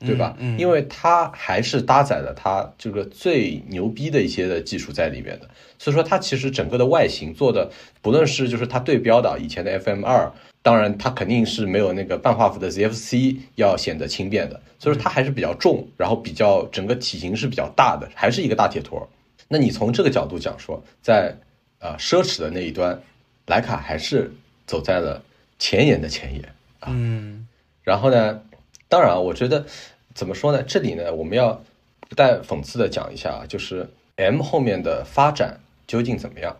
[0.00, 0.36] 对吧？
[0.38, 7.70] 嗯，因为它还是搭载了它这个最牛逼的一些的技术在里面的，所以说它其实整个的外形做的，
[8.02, 10.30] 不论是就是它对标的以前的 FM 二。
[10.62, 19.08] 当然，它肯定是没有那个半画幅的 ZFC 要显得轻便的，所以说它还是比较重，然后比较整个体型是比较大的，还是一个大铁坨。
[19.46, 21.36] 那你从这个角度讲说，在
[21.78, 23.00] 呃奢侈的那一端，
[23.46, 24.32] 徕卡还是
[24.66, 25.22] 走在了
[25.56, 26.42] 前沿的前沿
[26.80, 26.88] 啊。
[26.90, 27.46] 嗯。
[27.84, 28.42] 然后呢，
[28.88, 29.66] 当然，我觉得
[30.14, 30.62] 怎么说呢？
[30.62, 31.62] 这里呢，我们要
[32.08, 36.56] 不带讽刺的讲一下啊，就是 M 后面的发展究竟怎么样？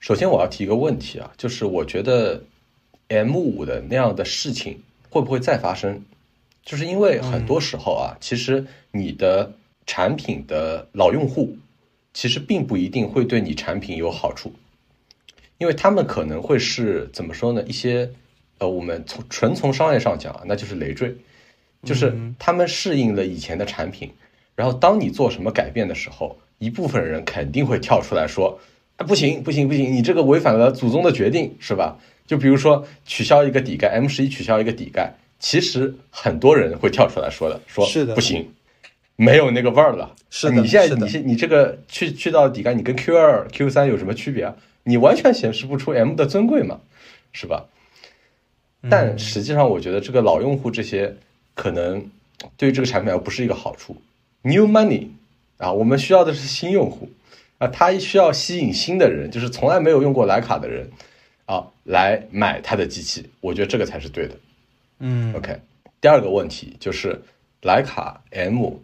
[0.00, 2.42] 首先，我要提一个问题啊，就是我觉得。
[3.10, 6.04] M 五的那样的事情会不会再发生？
[6.62, 9.50] 就是因为很多时候啊，其实你的
[9.86, 11.56] 产品的老用户，
[12.12, 14.52] 其实并不一定会对你产品有好处，
[15.56, 17.62] 因为他们可能会是怎么说呢？
[17.62, 18.10] 一些
[18.58, 21.16] 呃，我们从纯从商业上讲啊，那就是累赘，
[21.84, 24.10] 就是他们适应了以前的产品，
[24.54, 28.58] 然后当你做什么改变的时候，一部分人肯定会跳出来说
[28.96, 38.46] ：“啊，不行不行不行，你这个违反了祖宗的决定，是吧？”就比如说取消一个底盖，M 十一取消一个底盖，其实很多人会跳出来说的，说是的不行，
[39.16, 40.14] 没有那个味儿了。
[40.28, 44.54] 是的，你现在你现你这个去去到底盖，你跟 Q 二 Q 三有什么区别啊？
[44.82, 46.80] 你完全显示不出 M 的尊贵嘛，
[47.32, 47.64] 是吧？
[48.90, 51.16] 但实际上，我觉得这个老用户这些
[51.58, 52.08] 可能
[52.56, 53.96] 对于这个产品而不是一个好处。
[54.42, 55.08] New money
[55.56, 57.10] 啊，我们需要的是新用户
[57.58, 60.88] 啊，他需要吸引新的人，就是从来没有用过徕卡的人。
[61.46, 64.34] 啊，来买它的机器，我觉得这个才是对的。
[64.98, 65.58] 嗯，OK。
[65.98, 67.22] 第二个问题就是，
[67.62, 68.74] 徕卡 M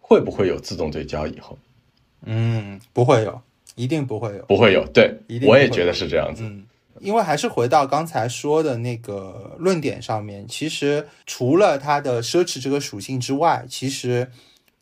[0.00, 1.56] 会不会有自动对焦以后？
[2.24, 3.40] 嗯，不会有，
[3.76, 4.84] 一定不会有，不会有。
[4.92, 6.42] 对，一定我也觉得是这样子。
[6.42, 6.66] 嗯，
[7.00, 14.30] 因为还是回到刚才说的那个论点上面，其实除了它的奢侈这个属性之外，其实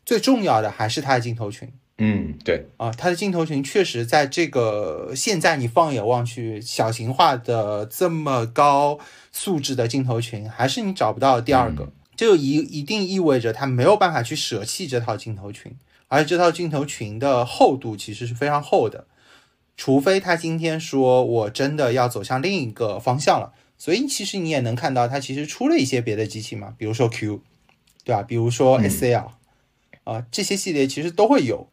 [0.05, 1.71] 最重要的还是它的镜头群。
[1.99, 8.99] 嗯，对啊，它的镜头群确实在这个现在你放眼望去，小型化的这么高
[9.31, 11.91] 素质的镜头群，还是你找不到第二个。
[12.15, 15.75] 这就一一定意味着它没有办法去舍弃这套镜头群，
[16.07, 19.05] 而且这套镜头群的厚度其实是非常厚的。
[19.77, 27.41] 除非他今天说我真的要走向另一个方向了，所以其实你也能看到，它其实出了一些别的机器嘛，比如说 Q，
[28.03, 28.23] 对吧？
[28.23, 29.29] 比如说 SL，
[30.03, 31.69] 啊，这些系列其实都会有。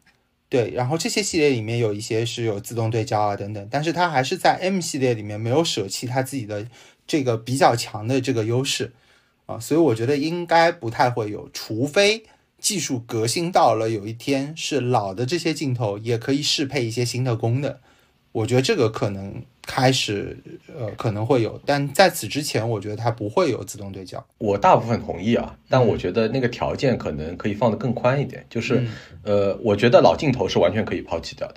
[0.47, 6.67] 对，然后这些系列里面有一些是有自动对焦啊等等，但是它还是在 M 系列里面没有舍弃它自己的
[7.07, 8.93] 这个比较强的这个优势
[9.47, 12.23] 啊，所以我觉得应该不太会有，除非
[12.59, 17.75] 技术革新到了有一天是老的这些镜头也可以适配一些新的功能
[18.35, 20.37] 我觉得这个可能开始
[20.77, 24.21] 呃可能会有，但在此之前，我觉得它不会有自动对焦。
[24.37, 28.85] 我大部分同意啊，但我觉得那个条件可能可以放得更宽一点，就是
[29.23, 31.55] 呃，我觉得老镜头是完全可以抛弃掉的。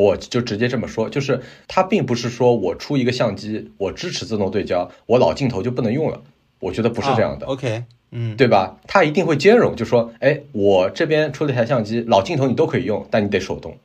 [0.00, 6.22] 我就直接这么说，就是它并不是说我出一个相机，我支持自动对焦，我老镜头就不能用了。
[6.60, 7.46] 我觉得不是这样的。
[7.46, 8.78] OK，嗯，对吧？
[8.86, 13.76] 它一定会兼容，就说，哎，我这边出了一台相机，老镜头你都可以用，但你得手动。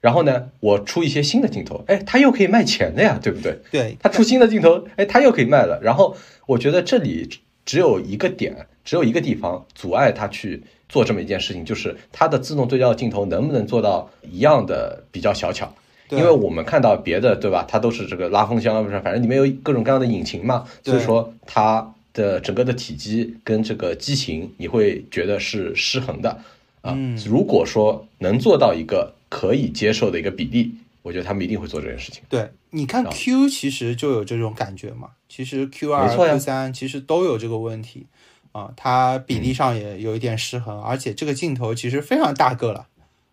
[0.00, 3.58] 然后呢，我出一些新的镜头，哎，它又可以卖钱的呀，对不对？
[3.70, 5.80] 对，它出新的镜头，哎，它又可以卖了。
[5.82, 6.16] 然后
[6.46, 7.28] 我觉得这里
[7.64, 10.62] 只有一个点，只有一个地方阻碍它去。
[10.88, 15.74] 做这么一件事情，就是它的自动对焦镜头能不能做到一样的比较小巧？
[16.10, 17.66] 因为我们看到别的，对吧？
[17.68, 26.38] 它都是这个拉风箱，不是，反正里面有各种各样的引擎嘛，所以说它的整个的体积跟这个机型，你会觉得是失衡的
[26.82, 26.96] 啊。
[27.26, 32.22] 如果说能做到一个可以接受的一个比例，我觉得他们一定会做这件事情。
[32.28, 38.06] 对，你看 Q 其实就有这种感觉嘛，其实 Q 二、Q 三其实都有这个问题。
[38.52, 42.86] 啊，它比例上也有一点失衡，而且这个镜头其实非常大个了，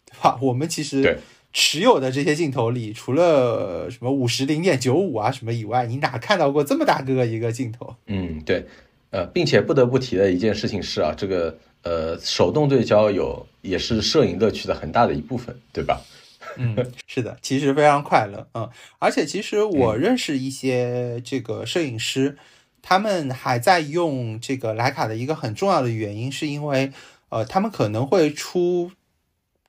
[0.06, 0.38] 对吧？
[0.44, 1.18] 我们其实
[1.54, 7.96] 持有的这些镜头里，除了什么五十零点九五啊什么以外，你哪看到过这么大个一个镜头？
[8.08, 8.66] 嗯，对，
[9.12, 16.02] 呃，并且不得不提的一件事情是啊，这个呃手动对焦有也是摄影乐趣的很大的一部分，对吧？
[16.58, 16.76] 嗯，
[17.08, 18.70] 是的，其实非常快乐，嗯，
[19.00, 22.38] 而且其实我认识一些这个摄影师。
[22.86, 26.92] 他们还在用这个徕卡的一个很重要的原因，是因为，
[27.30, 28.92] 呃，他们可能会出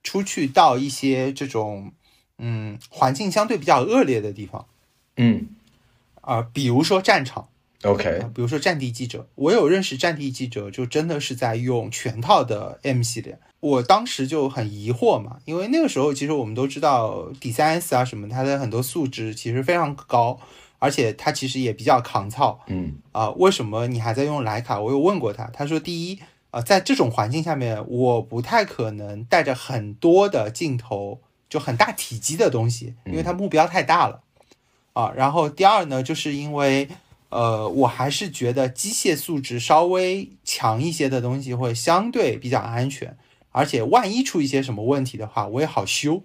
[0.03, 1.93] 出去到一些这种，
[2.39, 4.67] 嗯，环境相对比较恶劣的地方，
[5.17, 5.47] 嗯，
[6.23, 7.49] 啊，比如说战场
[7.85, 20.41] ，OK，比如说战地记者，我有认识战地记者，就真的是在用全套的 M 系列，我当时就很疑惑嘛，因为那个时候其实我们都知道 D 三 S 啊什么，它的很多素质其实非常高。
[20.81, 24.79] 而且它其实也比较抗造，嗯啊，为什么你还在用徕卡？
[24.79, 26.19] 我有问过他，他说第一
[26.51, 34.21] 啊，在这种环境下面，我不太可能带着很多的镜头，就很大体积的东西，因为它目标太大了
[34.93, 35.11] 啊。
[35.17, 36.87] 然后第二呢，就是因为
[37.35, 43.17] 呃，我还是觉得机械素质稍微强一些的东西会相对比较安全，
[43.51, 46.23] 而且万一出一些什么问题的话，我也好修。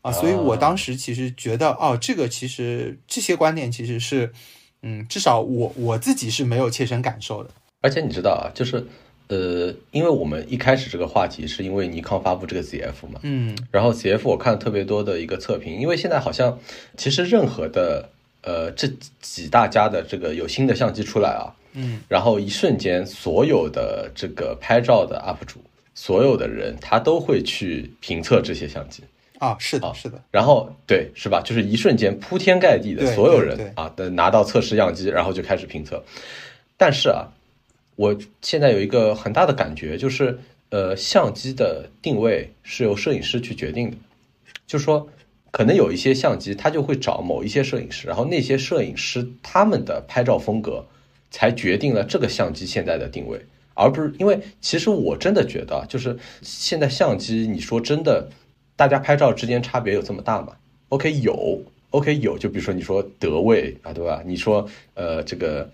[0.00, 4.32] 啊，所以我当时其实觉得，哦，这个其实这些观点其实是，
[4.80, 7.50] 嗯，至少我我自己是没有切身感受的。
[7.82, 8.86] 而且你知道啊，就是，
[9.28, 16.58] 呃，因为我们一开始这个话题是因为尼康发布这个 ZF 嘛，嗯，然后 ZF 我看了特别多的一个测评，因为现在好像
[16.96, 18.08] 其实任何的，
[18.42, 18.88] 呃，这
[19.20, 25.60] 几大家的这个有新的相机出来啊，嗯，然后一瞬间所有的这个拍照的 UP 主，
[25.94, 29.02] 所有的人他都会去评测这些相机。
[29.38, 31.40] 啊，是的，是的，然后对，是吧？
[31.42, 36.04] 就是一瞬间铺天盖地的所有人啊，的拿到测试样机，然后就开始评测。
[36.76, 37.26] 但是啊，
[37.96, 40.38] 我现在有一个很大的感觉，就是
[40.68, 43.96] 呃，相机的定位是由摄影师去决定的。
[44.66, 45.08] 就是说，
[45.50, 50.86] 可能有一些相机，他就会找某一些摄影师，然后那些摄影师他们的拍照风格，
[51.30, 53.40] 才决定了这个相机现在的定位，
[53.74, 58.28] 而不是因为其实我真的觉得，就是现在相机，你说真的。
[58.76, 60.54] 大家拍照之间差别有这么大吗
[60.88, 64.22] ？OK，有，OK 有，就比如说你说德位啊，对吧？
[64.24, 65.70] 你说呃这个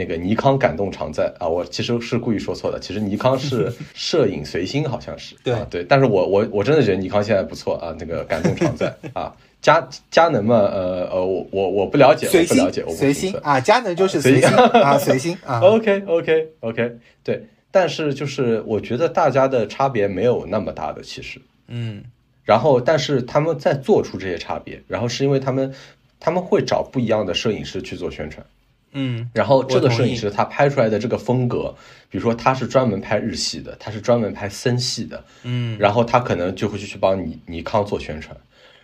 [0.00, 9.30] 那个尼康感动常在啊，我其实是故意说错的，其实尼康是 摄影随心，好像是对对，但是我我我真的觉得尼康现在不错啊，那个感动常在 啊，
[9.60, 14.48] 佳佳能嘛，呃呃，我我我不了解，我不了解，我随心啊，佳能就是随心
[14.80, 21.38] 啊，随心啊，OK OK OK，对，但是就是我觉得大家的差别没有那么大的，其实，
[21.68, 22.02] 嗯。
[22.42, 25.72] 然后，但是他们在做出这些差别，然后是因为他们
[26.18, 28.44] 他们会找不一样的摄影师去做宣传，
[28.92, 31.74] 嗯，然后这个摄影师他拍出来的这个风格，
[32.08, 38.36] 比如说他是专门拍日系的，他是专门拍森系的，嗯，然后他可能就会去去帮尼尼康做宣传，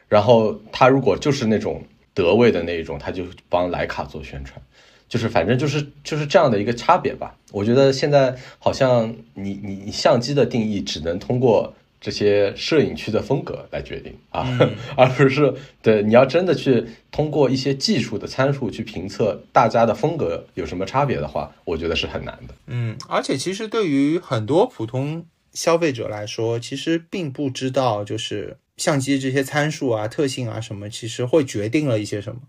[0.08, 1.82] 然后他如果就是那种
[2.14, 4.60] 德味的那一种，他就帮徕卡做宣传，
[5.08, 7.36] 就是反正就是就是这样的一个差别吧。
[7.52, 11.74] 我觉得现在好像你你你相机的定义只能通过。
[12.00, 14.46] 这些摄影区的风格来决定啊，
[14.96, 22.54] 而不是对你要真的去通过一些技术的参数去评测大家的风格有什么差别的话，我觉得是很难的。
[22.66, 32.42] 嗯，而且其实对于很多普通消费者来说，其实并不知道就是相机这些参数啊、特性啊什么，其实会决定了一些什么。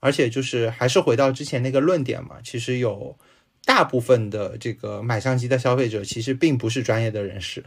[0.00, 3.16] 而且就是还是回到之前那个论点嘛，其实有
[3.64, 7.64] 大部分的这个买相机的消费者其实并不是专业的人士。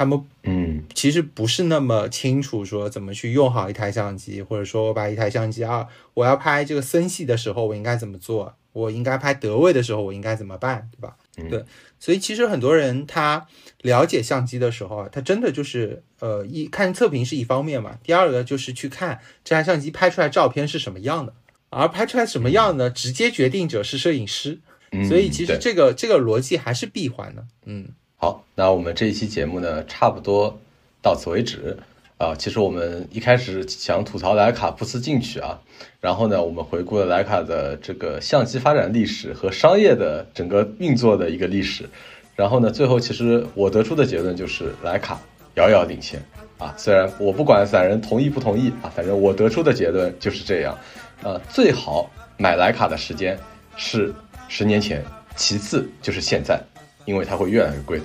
[0.00, 11.16] 他们嗯，其实不是那么清楚说怎么去用好一台相机，或者说我把一台相机啊，我要拍这个森系的时候我应该怎么做，我应该拍德味的时候我应该怎么办，对吧？
[11.50, 11.62] 对，
[11.98, 13.46] 所以其实很多人他
[13.82, 21.34] 了解相机的时候啊，他真的就是呃一看测评是一方面嘛，第二个就是去看这台相机拍出来照片是什么样的，
[21.68, 24.60] 而拍出来什么样呢，直接决定者是摄影师，
[25.06, 27.90] 所以其实这个这个逻辑还是闭环的，嗯。
[28.22, 30.60] 好，那我们这一期节目呢，差不多
[31.00, 31.78] 到此为止
[32.18, 32.34] 啊。
[32.34, 35.58] 其实我们一开始想吐槽徕卡不思进取啊，
[36.02, 41.88] 然后呢，我们回顾了徕卡的这个相机发展历史和商业的整个运作的一个历史，
[42.36, 45.18] 然后呢，最后其实我得出的结论就是徕卡
[45.54, 46.22] 遥遥领先
[46.58, 46.74] 啊。
[46.76, 50.76] 虽然我不管散人同意不同意啊，反正我得出的结论就是这样
[51.22, 51.40] 啊。
[51.48, 53.38] 最好买徕卡的时间
[53.78, 54.14] 是
[54.46, 55.02] 十年前，
[55.36, 56.62] 其次就是现在。
[57.10, 58.04] 因为它会越来越贵的，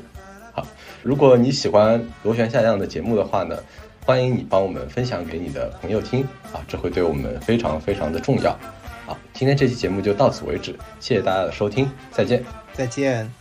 [0.52, 0.66] 好，
[1.04, 3.56] 如果你喜欢螺旋下降的节目的话呢，
[4.04, 8.58] 欢迎你帮我们分享给你的朋友听啊，这会对我们非常非常的重要。
[9.06, 12.44] 好，今天这期节目就到此为止，谢谢大家的收听，再见，
[12.74, 13.32] 再见。